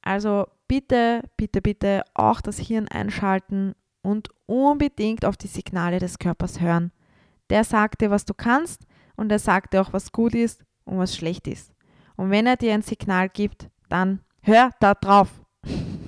Also 0.03 0.47
bitte, 0.69 1.23
bitte, 1.37 1.61
bitte 1.61 2.03
auch 2.15 2.41
das 2.41 2.59
Hirn 2.59 2.89
einschalten 2.89 3.75
und 4.03 4.29
unbedingt 4.47 5.25
auf 5.25 5.37
die 5.37 5.49
Signale 5.49 5.99
des 5.99 6.19
Körpers 6.19 6.61
hören. 6.61 6.93
Der 7.51 7.65
sagt 7.65 8.01
dir, 8.01 8.11
was 8.11 8.25
du 8.25 8.35
kannst 8.35 8.87
und 9.17 9.33
er 9.33 9.39
sagt 9.39 9.75
dir 9.75 9.83
auch, 9.83 9.93
was 9.93 10.13
gut 10.13 10.35
ist 10.35 10.65
und 10.85 10.99
was 10.99 11.17
schlecht 11.17 11.49
ist. 11.49 11.73
Und 12.17 12.31
wenn 12.31 12.47
er 12.47 12.57
dir 12.57 12.75
ein 12.75 12.83
Signal 12.83 13.29
gibt, 13.29 13.69
dann 13.89 14.21
hör 14.43 14.71
da 14.81 14.95
drauf. 14.95 15.29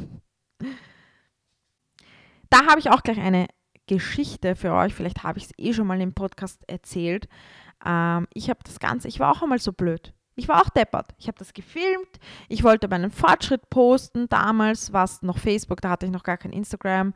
da 2.53 2.67
habe 2.67 2.81
ich 2.81 2.91
auch 2.91 3.03
gleich 3.03 3.19
eine 3.19 3.47
Geschichte 3.87 4.57
für 4.57 4.73
euch. 4.73 4.95
Vielleicht 4.95 5.23
habe 5.23 5.39
ich 5.39 5.47
es 5.47 5.53
eh 5.59 5.73
schon 5.73 5.87
mal 5.87 6.01
im 6.01 6.15
Podcast 6.15 6.63
erzählt. 6.69 7.29
Ähm, 7.85 8.27
ich 8.35 8.51
habe 8.51 8.61
das 8.65 8.79
Ganze, 8.79 9.09
ich 9.09 9.21
war 9.21 9.33
auch 9.33 9.43
einmal 9.43 9.59
so 9.59 9.73
blöd. 9.73 10.13
Ich 10.35 10.49
war 10.49 10.63
auch 10.63 10.71
deppert. 10.71 11.09
Ich 11.19 11.29
habe 11.29 11.39
das 11.39 11.53
gefilmt. 11.53 12.19
Ich 12.49 12.65
wollte 12.65 12.89
meinen 12.89 13.11
Fortschritt 13.11 13.69
posten. 13.69 14.29
Damals 14.29 14.93
war 14.93 15.05
es 15.05 15.23
noch 15.23 15.39
Facebook, 15.39 15.81
da 15.81 15.91
hatte 15.91 16.07
ich 16.07 16.13
noch 16.13 16.23
gar 16.23 16.39
kein 16.39 16.53
Instagram. 16.53 17.13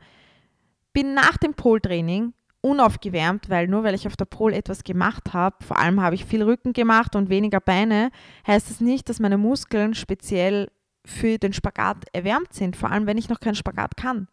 Bin 0.93 1.13
nach 1.13 1.37
dem 1.37 1.53
Pole-Training 1.53 2.33
unaufgewärmt, 2.61 3.49
weil 3.49 3.67
nur 3.67 3.83
weil 3.83 3.95
ich 3.95 4.07
auf 4.07 4.17
der 4.17 4.25
Pole 4.25 4.55
etwas 4.55 4.83
gemacht 4.83 5.33
habe, 5.33 5.63
vor 5.63 5.77
allem 5.77 6.01
habe 6.01 6.15
ich 6.15 6.25
viel 6.25 6.43
Rücken 6.43 6.73
gemacht 6.73 7.15
und 7.15 7.29
weniger 7.29 7.59
Beine, 7.59 8.09
heißt 8.45 8.67
es 8.67 8.77
das 8.77 8.81
nicht, 8.81 9.07
dass 9.07 9.19
meine 9.19 9.37
Muskeln 9.37 9.93
speziell 9.93 10.69
für 11.05 11.37
den 11.37 11.53
Spagat 11.53 12.05
erwärmt 12.13 12.53
sind, 12.53 12.75
vor 12.75 12.91
allem 12.91 13.05
wenn 13.05 13.17
ich 13.17 13.29
noch 13.29 13.39
keinen 13.39 13.55
Spagat 13.55 13.95
kann. 13.95 14.27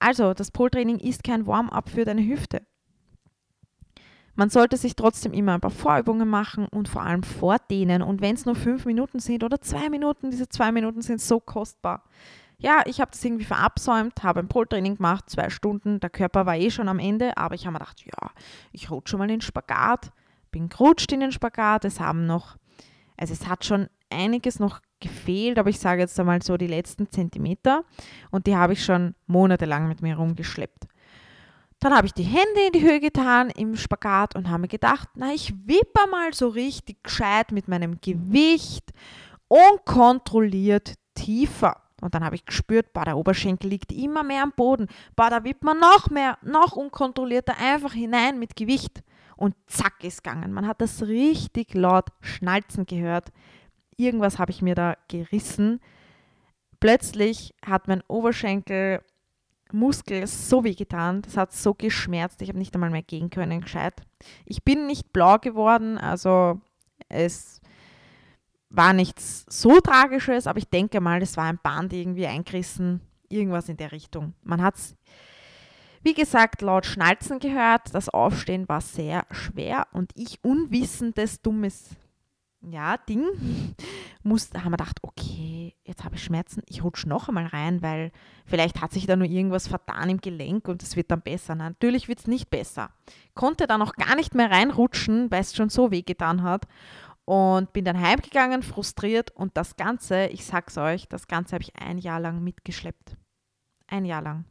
Also, 0.00 0.34
das 0.34 0.50
Pole-Training 0.50 0.98
ist 0.98 1.22
kein 1.22 1.46
Warm-up 1.46 1.90
für 1.90 2.04
deine 2.04 2.26
Hüfte. 2.26 2.62
Man 4.34 4.48
sollte 4.48 4.78
sich 4.78 4.96
trotzdem 4.96 5.34
immer 5.34 5.52
ein 5.52 5.60
paar 5.60 5.70
Vorübungen 5.70 6.26
machen 6.26 6.66
und 6.68 6.88
vor 6.88 7.02
allem 7.02 7.22
vordehnen. 7.22 8.00
Und 8.00 8.22
wenn 8.22 8.34
es 8.34 8.46
nur 8.46 8.54
fünf 8.54 8.86
Minuten 8.86 9.18
sind 9.18 9.44
oder 9.44 9.60
zwei 9.60 9.90
Minuten, 9.90 10.30
diese 10.30 10.48
zwei 10.48 10.72
Minuten 10.72 11.02
sind 11.02 11.20
so 11.20 11.40
kostbar. 11.40 12.04
Ja, 12.56 12.82
ich 12.86 13.00
habe 13.00 13.10
das 13.10 13.22
irgendwie 13.22 13.44
verabsäumt, 13.44 14.22
habe 14.22 14.40
ein 14.40 14.48
Pole-Training 14.48 14.96
gemacht, 14.96 15.28
zwei 15.28 15.50
Stunden. 15.50 16.00
Der 16.00 16.10
Körper 16.10 16.46
war 16.46 16.56
eh 16.56 16.70
schon 16.70 16.88
am 16.88 16.98
Ende, 16.98 17.36
aber 17.36 17.54
ich 17.54 17.66
habe 17.66 17.74
mir 17.74 17.80
gedacht, 17.80 18.02
ja, 18.04 18.30
ich 18.72 18.90
rutsche 18.90 19.18
mal 19.18 19.24
in 19.24 19.30
den 19.30 19.40
Spagat. 19.42 20.12
Bin 20.50 20.70
gerutscht 20.70 21.12
in 21.12 21.20
den 21.20 21.32
Spagat. 21.32 21.84
Es 21.84 22.00
haben 22.00 22.26
noch, 22.26 22.56
also 23.18 23.34
es 23.34 23.46
hat 23.46 23.66
schon 23.66 23.88
einiges 24.10 24.58
noch 24.58 24.80
gefehlt, 25.00 25.58
aber 25.58 25.70
ich 25.70 25.78
sage 25.78 26.02
jetzt 26.02 26.18
einmal 26.20 26.42
so 26.42 26.56
die 26.56 26.66
letzten 26.66 27.10
Zentimeter 27.10 27.84
und 28.30 28.46
die 28.46 28.56
habe 28.56 28.74
ich 28.74 28.84
schon 28.84 29.14
monatelang 29.26 29.88
mit 29.88 30.02
mir 30.02 30.16
rumgeschleppt. 30.16 30.86
Dann 31.80 31.94
habe 31.96 32.06
ich 32.06 32.12
die 32.12 32.24
Hände 32.24 32.66
in 32.66 32.72
die 32.72 32.82
Höhe 32.82 33.00
getan 33.00 33.48
im 33.48 33.74
Spagat 33.74 34.36
und 34.36 34.50
habe 34.50 34.62
mir 34.62 34.68
gedacht, 34.68 35.08
na, 35.14 35.32
ich 35.32 35.54
wippe 35.64 36.06
mal 36.10 36.34
so 36.34 36.48
richtig 36.48 37.02
gescheit 37.02 37.52
mit 37.52 37.68
meinem 37.68 38.00
Gewicht 38.02 38.92
unkontrolliert 39.48 40.94
tiefer. 41.14 41.80
Und 42.02 42.14
dann 42.14 42.22
habe 42.22 42.34
ich 42.34 42.44
gespürt, 42.44 42.92
boah, 42.92 43.04
der 43.04 43.16
Oberschenkel 43.16 43.70
liegt 43.70 43.92
immer 43.92 44.22
mehr 44.22 44.42
am 44.42 44.52
Boden. 44.52 44.88
Boah, 45.16 45.30
da 45.30 45.42
wippt 45.42 45.64
man 45.64 45.80
noch 45.80 46.10
mehr, 46.10 46.38
noch 46.42 46.76
unkontrollierter 46.76 47.56
einfach 47.58 47.94
hinein 47.94 48.38
mit 48.38 48.56
Gewicht. 48.56 49.02
Und 49.36 49.54
zack 49.66 50.04
ist 50.04 50.22
gegangen. 50.22 50.52
Man 50.52 50.66
hat 50.66 50.82
das 50.82 51.02
richtig 51.02 51.72
laut 51.72 52.08
schnalzen 52.20 52.84
gehört 52.84 53.30
irgendwas 54.00 54.38
habe 54.38 54.50
ich 54.50 54.62
mir 54.62 54.74
da 54.74 54.96
gerissen. 55.08 55.80
Plötzlich 56.80 57.54
hat 57.64 57.88
mein 57.88 58.02
Oberschenkel 58.08 59.00
Muskel 59.72 60.26
so 60.26 60.64
weh 60.64 60.74
getan, 60.74 61.22
das 61.22 61.36
hat 61.36 61.52
so 61.52 61.74
geschmerzt, 61.74 62.42
ich 62.42 62.48
habe 62.48 62.58
nicht 62.58 62.74
einmal 62.74 62.90
mehr 62.90 63.02
gehen 63.02 63.30
können, 63.30 63.60
gescheit. 63.60 64.02
Ich 64.44 64.64
bin 64.64 64.86
nicht 64.86 65.12
blau 65.12 65.38
geworden, 65.38 65.98
also 65.98 66.60
es 67.08 67.60
war 68.68 68.92
nichts 68.92 69.44
so 69.48 69.80
Tragisches, 69.80 70.46
aber 70.46 70.58
ich 70.58 70.68
denke 70.68 71.00
mal, 71.00 71.22
es 71.22 71.36
war 71.36 71.44
ein 71.44 71.58
Band 71.62 71.92
irgendwie 71.92 72.26
eingerissen, 72.26 73.00
irgendwas 73.28 73.68
in 73.68 73.76
der 73.76 73.92
Richtung. 73.92 74.34
Man 74.42 74.62
hat 74.62 74.76
es, 74.76 74.96
wie 76.02 76.14
gesagt, 76.14 76.62
laut 76.62 76.86
Schnalzen 76.86 77.38
gehört, 77.38 77.94
das 77.94 78.08
Aufstehen 78.08 78.68
war 78.68 78.80
sehr 78.80 79.26
schwer 79.30 79.86
und 79.92 80.12
ich 80.14 80.42
unwissendes, 80.42 81.42
dummes 81.42 81.96
ja, 82.62 82.96
Ding, 82.98 83.24
muss, 84.22 84.50
haben 84.52 84.72
wir 84.72 84.76
gedacht, 84.76 84.98
okay, 85.02 85.74
jetzt 85.84 86.04
habe 86.04 86.16
ich 86.16 86.22
Schmerzen, 86.22 86.62
ich 86.66 86.84
rutsche 86.84 87.08
noch 87.08 87.28
einmal 87.28 87.46
rein, 87.46 87.82
weil 87.82 88.12
vielleicht 88.44 88.80
hat 88.80 88.92
sich 88.92 89.06
da 89.06 89.16
nur 89.16 89.26
irgendwas 89.26 89.66
vertan 89.66 90.10
im 90.10 90.20
Gelenk 90.20 90.68
und 90.68 90.82
es 90.82 90.96
wird 90.96 91.10
dann 91.10 91.22
besser. 91.22 91.54
Na, 91.54 91.70
natürlich 91.70 92.08
wird 92.08 92.20
es 92.20 92.26
nicht 92.26 92.50
besser. 92.50 92.90
Konnte 93.34 93.66
dann 93.66 93.82
auch 93.82 93.94
gar 93.94 94.14
nicht 94.14 94.34
mehr 94.34 94.50
reinrutschen, 94.50 95.30
weil 95.30 95.40
es 95.40 95.54
schon 95.54 95.70
so 95.70 95.90
weh 95.90 96.02
getan 96.02 96.42
hat. 96.42 96.66
Und 97.24 97.72
bin 97.72 97.84
dann 97.84 98.00
heimgegangen, 98.00 98.62
frustriert 98.62 99.30
und 99.30 99.56
das 99.56 99.76
Ganze, 99.76 100.26
ich 100.26 100.44
sag's 100.44 100.76
euch, 100.76 101.06
das 101.08 101.28
Ganze 101.28 101.52
habe 101.54 101.62
ich 101.62 101.76
ein 101.76 101.98
Jahr 101.98 102.18
lang 102.18 102.42
mitgeschleppt. 102.42 103.16
Ein 103.86 104.04
Jahr 104.04 104.22
lang. 104.22 104.46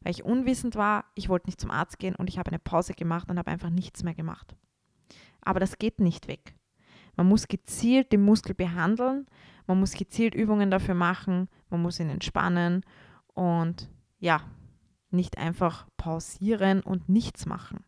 Weil 0.00 0.12
ich 0.12 0.24
unwissend 0.24 0.74
war, 0.74 1.04
ich 1.14 1.28
wollte 1.28 1.48
nicht 1.48 1.60
zum 1.60 1.70
Arzt 1.70 1.98
gehen 1.98 2.16
und 2.16 2.30
ich 2.30 2.38
habe 2.38 2.48
eine 2.48 2.58
Pause 2.58 2.94
gemacht 2.94 3.28
und 3.30 3.38
habe 3.38 3.50
einfach 3.50 3.70
nichts 3.70 4.02
mehr 4.02 4.14
gemacht. 4.14 4.56
Aber 5.42 5.60
das 5.60 5.78
geht 5.78 6.00
nicht 6.00 6.26
weg. 6.26 6.54
Man 7.16 7.28
muss 7.28 7.48
gezielt 7.48 8.12
den 8.12 8.22
Muskel 8.22 8.54
behandeln, 8.54 9.26
man 9.66 9.78
muss 9.78 9.92
gezielt 9.92 10.34
Übungen 10.34 10.70
dafür 10.70 10.94
machen, 10.94 11.48
man 11.70 11.82
muss 11.82 12.00
ihn 12.00 12.08
entspannen 12.08 12.84
und 13.34 13.88
ja, 14.18 14.42
nicht 15.10 15.38
einfach 15.38 15.86
pausieren 15.96 16.80
und 16.80 17.08
nichts 17.08 17.46
machen. 17.46 17.84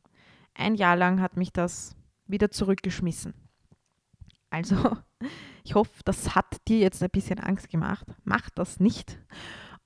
Ein 0.55 0.75
Jahr 0.75 0.97
lang 0.97 1.21
hat 1.21 1.37
mich 1.37 1.53
das 1.53 1.97
wieder 2.27 2.51
zurückgeschmissen. 2.51 3.35
Also, 4.51 4.77
ich 5.65 5.75
hoffe, 5.75 6.03
das 6.05 6.35
hat 6.35 6.69
dir 6.69 6.79
jetzt 6.79 7.03
ein 7.03 7.11
bisschen 7.11 7.41
Angst 7.41 7.71
gemacht. 7.71 8.07
Mach 8.25 8.51
das 8.51 8.79
nicht. 8.79 9.19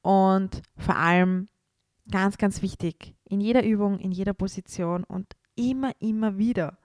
Und 0.02 0.62
vor 0.76 0.96
allem, 0.96 1.48
ganz, 2.10 2.38
ganz 2.38 2.62
wichtig, 2.62 3.14
in 3.24 3.40
jeder 3.40 3.64
Übung, 3.64 3.98
in 3.98 4.12
jeder 4.12 4.34
Position 4.34 5.04
und 5.04 5.36
immer, 5.54 5.92
immer 6.00 6.38
wieder 6.38 6.78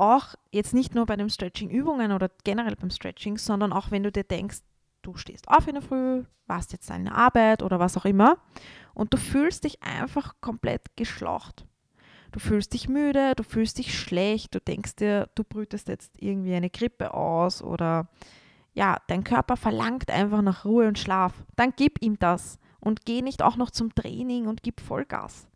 auch 0.00 0.34
jetzt 0.50 0.74
nicht 0.74 0.94
nur 0.94 1.06
bei 1.06 1.16
den 1.16 1.30
Stretching-Übungen 1.30 2.12
oder 2.12 2.30
generell 2.44 2.76
beim 2.76 2.90
Stretching, 2.90 3.38
sondern 3.38 3.72
auch 3.72 3.90
wenn 3.90 4.02
du 4.02 4.10
dir 4.10 4.24
denkst, 4.24 4.58
du 5.02 5.16
stehst 5.16 5.48
auf 5.48 5.68
in 5.68 5.74
der 5.74 5.82
Früh, 5.82 6.24
warst 6.46 6.72
jetzt 6.72 6.90
deine 6.90 7.14
Arbeit 7.14 7.62
oder 7.62 7.78
was 7.78 7.96
auch 7.96 8.04
immer 8.04 8.38
und 8.94 9.12
du 9.12 9.18
fühlst 9.18 9.64
dich 9.64 9.82
einfach 9.82 10.34
komplett 10.40 10.96
geschlaucht. 10.96 11.64
Du 12.32 12.38
fühlst 12.38 12.74
dich 12.74 12.88
müde, 12.88 13.34
du 13.36 13.42
fühlst 13.42 13.78
dich 13.78 13.98
schlecht, 13.98 14.54
du 14.54 14.60
denkst 14.60 14.96
dir, 14.96 15.28
du 15.34 15.44
brütest 15.44 15.88
jetzt 15.88 16.12
irgendwie 16.18 16.54
eine 16.54 16.70
Grippe 16.70 17.12
aus 17.12 17.62
oder 17.62 18.08
ja, 18.72 18.98
dein 19.08 19.24
Körper 19.24 19.56
verlangt 19.56 20.10
einfach 20.10 20.42
nach 20.42 20.64
Ruhe 20.64 20.86
und 20.86 20.98
Schlaf. 20.98 21.34
Dann 21.56 21.72
gib 21.76 22.00
ihm 22.02 22.18
das 22.18 22.58
und 22.78 23.04
geh 23.04 23.20
nicht 23.20 23.42
auch 23.42 23.56
noch 23.56 23.70
zum 23.70 23.94
Training 23.94 24.46
und 24.46 24.62
gib 24.62 24.80
Vollgas 24.80 25.50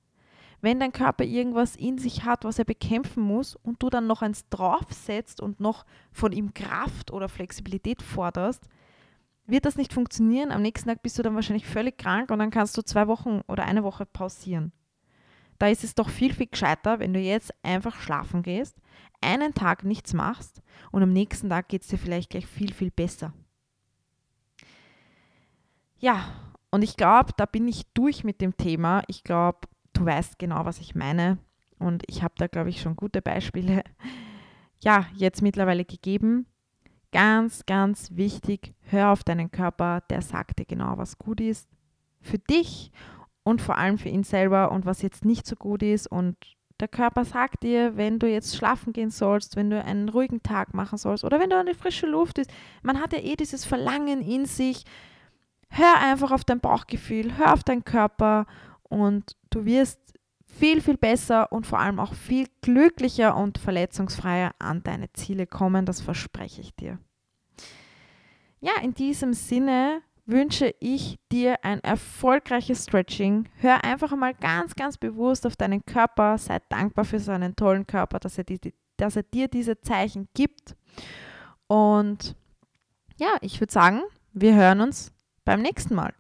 wenn 0.65 0.81
dein 0.81 0.93
Körper 0.93 1.25
irgendwas 1.25 1.77
in 1.77 1.99
sich 1.99 2.25
hat, 2.25 2.45
was 2.45 2.59
er 2.59 2.65
bekämpfen 2.65 3.23
muss 3.23 3.55
und 3.55 3.83
du 3.83 3.91
dann 3.91 4.07
noch 4.07 4.23
eins 4.23 4.49
draufsetzt 4.49 5.41
und 5.41 5.61
noch 5.61 5.85
von 6.11 6.33
ihm 6.33 6.55
Kraft 6.55 7.13
oder 7.13 7.29
Flexibilität 7.29 8.01
forderst, 8.01 8.67
wird 9.47 9.67
das 9.67 9.77
nicht 9.77 9.93
funktionieren. 9.93 10.51
Am 10.51 10.63
nächsten 10.63 10.89
Tag 10.89 11.03
bist 11.03 11.19
du 11.19 11.23
dann 11.23 11.35
wahrscheinlich 11.35 11.67
völlig 11.67 11.99
krank 11.99 12.31
und 12.31 12.39
dann 12.39 12.51
kannst 12.51 12.77
du 12.79 12.83
zwei 12.83 13.07
Wochen 13.09 13.43
oder 13.47 13.65
eine 13.65 13.85
Woche 13.85 14.07
pausieren. 14.07 14.73
Da 15.59 15.69
ist 15.69 15.85
es 15.85 15.95
doch 15.95 16.09
viel, 16.09 16.33
viel 16.33 16.49
gescheiter, 16.49 16.99
wenn 16.99 17.13
du 17.13 17.21
jetzt 17.21 17.53
einfach 17.63 18.01
schlafen 18.01 18.43
gehst, 18.43 18.77
einen 19.21 19.53
Tag 19.53 19.85
nichts 19.85 20.15
machst 20.15 20.63
und 20.91 21.03
am 21.03 21.13
nächsten 21.13 21.51
Tag 21.51 21.69
geht 21.69 21.83
es 21.83 21.89
dir 21.89 21.99
vielleicht 21.99 22.31
gleich 22.31 22.47
viel, 22.47 22.73
viel 22.73 22.91
besser. 22.91 23.35
Ja, 25.99 26.25
und 26.71 26.83
ich 26.83 26.97
glaube, 26.97 27.33
da 27.37 27.47
bin 27.47 27.69
ich 27.69 27.87
durch 27.93 28.25
mit 28.25 28.41
dem 28.41 28.57
Thema. 28.57 29.03
Ich 29.07 29.25
glaube, 29.25 29.69
du 29.95 30.05
weißt 30.05 30.39
genau, 30.39 30.65
was 30.65 30.79
ich 30.79 30.95
meine. 30.95 31.39
Und 31.79 32.05
ich 32.07 32.23
habe 32.23 32.35
da, 32.37 32.47
glaube 32.47 32.71
ich, 32.71 32.81
schon 32.81 32.97
gute 32.97 33.23
Beispiele, 33.23 33.83
ja, 34.83 35.07
jetzt 35.17 35.43
mittlerweile 35.43 35.85
gegeben. 35.85 36.47
Ganz, 37.13 37.65
ganz 37.67 38.11
wichtig, 38.13 38.75
hör 38.83 39.11
auf 39.11 39.23
deinen 39.23 39.51
Körper, 39.51 40.03
der 40.11 40.21
sagt 40.21 40.59
dir 40.59 40.65
genau, 40.65 40.99
was 40.99 41.19
gut 41.19 41.41
ist 41.41 41.69
für 42.21 42.39
dich 42.39 42.91
und 43.45 43.63
vor 43.63 43.79
allem 43.79 43.99
für 43.99 44.09
ihn 44.09 44.25
selber 44.25 44.73
und 44.73 44.85
was 44.85 45.03
jetzt 45.03 45.25
nicht 45.25 45.47
so 45.47 45.55
gut 45.55 45.83
ist. 45.83 46.07
Und 46.09 46.37
der 46.81 46.89
Körper 46.89 47.25
sagt 47.25 47.63
dir, 47.63 47.97
wenn 47.97 48.19
du 48.19 48.29
jetzt 48.29 48.57
schlafen 48.57 48.93
gehen 48.93 49.11
sollst, 49.11 49.55
wenn 49.55 49.71
du 49.71 49.83
einen 49.83 50.09
ruhigen 50.09 50.43
Tag 50.43 50.75
machen 50.75 50.99
sollst 50.99 51.23
oder 51.23 51.39
wenn 51.39 51.51
du 51.51 51.59
an 51.59 51.67
die 51.67 51.75
frische 51.75 52.07
Luft 52.07 52.37
bist. 52.37 52.53
Man 52.83 53.01
hat 53.01 53.13
ja 53.13 53.21
eh 53.21 53.37
dieses 53.37 53.65
Verlangen 53.65 54.23
in 54.23 54.47
sich. 54.47 54.85
Hör 55.69 56.01
einfach 56.01 56.33
auf 56.33 56.45
dein 56.45 56.61
Bauchgefühl, 56.61 57.37
hör 57.37 57.53
auf 57.53 57.63
deinen 57.63 57.85
Körper 57.85 58.47
und 58.89 59.37
du 59.51 59.65
wirst 59.65 59.99
viel, 60.47 60.81
viel 60.81 60.97
besser 60.97 61.51
und 61.53 61.67
vor 61.67 61.81
allem 61.81 61.99
auch 61.99 62.15
viel 62.15 62.47
glücklicher 62.63 63.37
und 63.37 63.59
verletzungsfreier 63.59 64.53
an 64.59 64.83
deine 64.83 65.13
Ziele 65.13 65.47
kommen. 65.47 65.87
Das 65.87 66.01
verspreche 66.01 66.61
ich 66.61 66.75
dir. 66.75 66.99
Ja, 68.61 68.73
in 68.83 68.95
diesem 68.95 69.35
Sinne 69.35 70.03
wünsche 70.27 70.75
ich 70.81 71.19
dir 71.31 71.63
ein 71.65 71.81
erfolgreiches 71.81 72.85
Stretching. 72.85 73.49
Hör 73.57 73.85
einfach 73.85 74.13
einmal 74.13 74.35
ganz, 74.35 74.75
ganz 74.75 74.97
bewusst 74.97 75.47
auf 75.47 75.57
deinen 75.57 75.85
Körper. 75.85 76.39
Sei 76.39 76.59
dankbar 76.69 77.05
für 77.05 77.19
seinen 77.19 77.57
tollen 77.57 77.87
Körper, 77.87 78.19
dass 78.21 78.39
er, 78.39 78.45
die, 78.45 78.59
dass 78.97 79.17
er 79.17 79.23
dir 79.23 79.49
diese 79.49 79.81
Zeichen 79.81 80.29
gibt. 80.35 80.77
Und 81.67 82.37
ja, 83.17 83.37
ich 83.41 83.61
würde 83.61 83.73
sagen, 83.73 84.03
wir 84.33 84.55
hören 84.55 84.81
uns 84.81 85.13
beim 85.45 85.61
nächsten 85.61 85.95
Mal. 85.95 86.15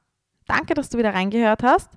Danke, 0.47 0.75
dass 0.75 0.91
du 0.91 0.99
wieder 0.99 1.15
reingehört 1.15 1.63
hast. 1.63 1.91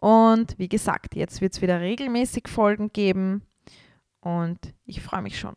Und 0.00 0.58
wie 0.58 0.68
gesagt, 0.68 1.14
jetzt 1.14 1.40
wird 1.40 1.52
es 1.52 1.62
wieder 1.62 1.80
regelmäßig 1.80 2.48
Folgen 2.48 2.92
geben. 2.92 3.42
Und 4.20 4.58
ich 4.84 5.00
freue 5.00 5.22
mich 5.22 5.38
schon. 5.38 5.54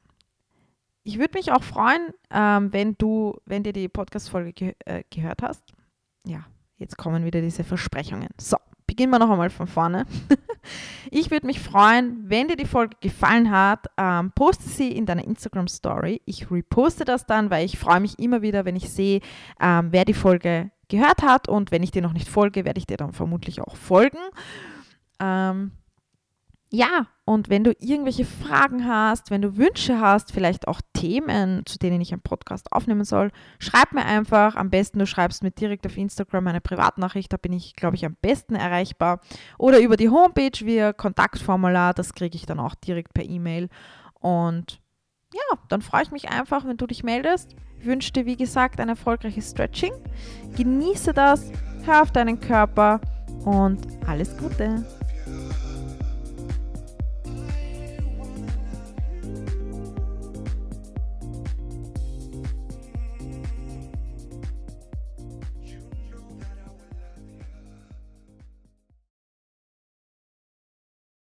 Ich 1.04 1.20
würde 1.20 1.38
mich 1.38 1.52
auch 1.52 1.64
freuen, 1.64 2.14
ähm, 2.32 2.72
wenn 2.72 2.96
du, 2.98 3.38
wenn 3.46 3.64
dir 3.64 3.74
die 3.74 3.90
Podcast-Folge 3.90 4.54
ge 4.54 4.76
äh, 4.86 5.04
gehört 5.10 5.42
hast 5.42 5.74
ja, 6.26 6.46
jetzt 6.78 6.98
kommen 6.98 7.26
wieder 7.26 7.42
diese 7.42 7.64
Versprechungen. 7.64 8.30
So, 8.40 8.58
beginnen 8.88 9.12
wir 9.12 9.20
noch 9.20 9.30
einmal 9.30 9.50
von 9.50 9.68
vorne. 9.68 10.06
ich 11.12 11.32
würde 11.32 11.46
mich 11.46 11.60
freuen, 11.60 12.30
wenn 12.30 12.48
dir 12.48 12.56
die 12.56 12.66
Folge 12.66 12.98
gefallen 13.02 13.52
hat, 13.52 13.88
ähm, 13.98 14.32
poste 14.34 14.70
sie 14.70 14.92
in 14.92 15.06
deiner 15.06 15.24
Instagram 15.24 15.68
Story. 15.68 16.22
Ich 16.26 16.50
reposte 16.50 17.06
das 17.06 17.26
dann, 17.26 17.50
weil 17.50 17.66
ich 17.66 17.78
freue 17.78 18.00
mich 18.00 18.18
immer 18.20 18.42
wieder, 18.42 18.66
wenn 18.66 18.76
ich 18.76 18.90
sehe, 18.90 19.22
ähm, 19.60 19.90
wer 19.92 20.06
die 20.06 20.14
Folge 20.14 20.72
gehört 20.94 21.24
hat 21.24 21.50
und 21.50 21.72
wenn 21.72 21.84
ich 21.84 21.92
dir 21.92 22.02
noch 22.02 22.14
nicht 22.14 22.30
folge, 22.30 22.66
werde 22.66 22.78
ich 22.78 22.86
dir 22.86 22.98
dann 22.98 23.14
vermutlich 23.14 23.62
auch 23.62 23.76
folgen. 23.76 24.20
Ähm, 25.20 25.72
ja, 26.70 27.08
und 27.26 27.50
wenn 27.50 27.64
du 27.64 27.72
irgendwelche 27.80 28.26
Fragen 28.26 28.88
hast, 28.88 29.32
wenn 29.32 29.42
du 29.42 29.58
Wünsche 29.58 30.00
hast, 30.00 30.32
vielleicht 30.32 30.68
auch 30.68 30.82
Themen, 30.94 31.66
zu 31.66 31.78
denen 31.80 32.02
ich 32.02 32.12
einen 32.12 32.22
Podcast 32.22 32.72
aufnehmen 32.72 33.06
soll, 33.06 33.32
schreib 33.60 33.94
mir 33.94 34.06
einfach. 34.06 34.56
Am 34.56 34.70
besten 34.70 35.00
du 35.00 35.08
schreibst 35.08 35.44
mir 35.44 35.52
direkt 35.52 35.86
auf 35.86 35.98
Instagram 35.98 36.48
eine 36.48 36.62
Privatnachricht, 36.62 37.32
da 37.32 37.38
bin 37.38 37.54
ich, 37.54 37.76
glaube 37.76 37.96
ich, 37.96 38.06
am 38.06 38.18
besten 38.22 38.56
erreichbar. 38.56 39.20
Oder 39.58 39.80
über 39.80 39.98
die 39.98 40.10
Homepage 40.10 40.66
via 40.66 40.94
Kontaktformular, 40.94 41.94
das 41.94 42.14
kriege 42.14 42.36
ich 42.36 42.46
dann 42.46 42.60
auch 42.60 42.76
direkt 42.76 43.14
per 43.14 43.24
E-Mail. 43.24 43.70
Und 44.20 44.82
ja, 45.34 45.58
dann 45.69 45.82
freue 45.82 46.04
ich 46.04 46.12
mich 46.12 46.30
einfach, 46.30 46.65
wenn 46.65 46.78
du 46.78 46.88
dich 46.88 47.04
meldest. 47.04 47.56
Ich 47.80 47.86
wünsche 47.86 48.12
dir, 48.13 48.26
wie 48.26 48.38
gesagt, 48.38 48.80
ein 48.80 48.89
erfolgreiches 48.89 49.52
Stretching. 49.52 49.93
Genieße 50.56 51.13
das, 51.13 51.52
hör 51.86 52.04
auf 52.04 52.12
deinen 52.12 52.39
Körper 52.39 53.02
und 53.43 53.80
alles 54.08 54.38
Gute. 54.38 54.86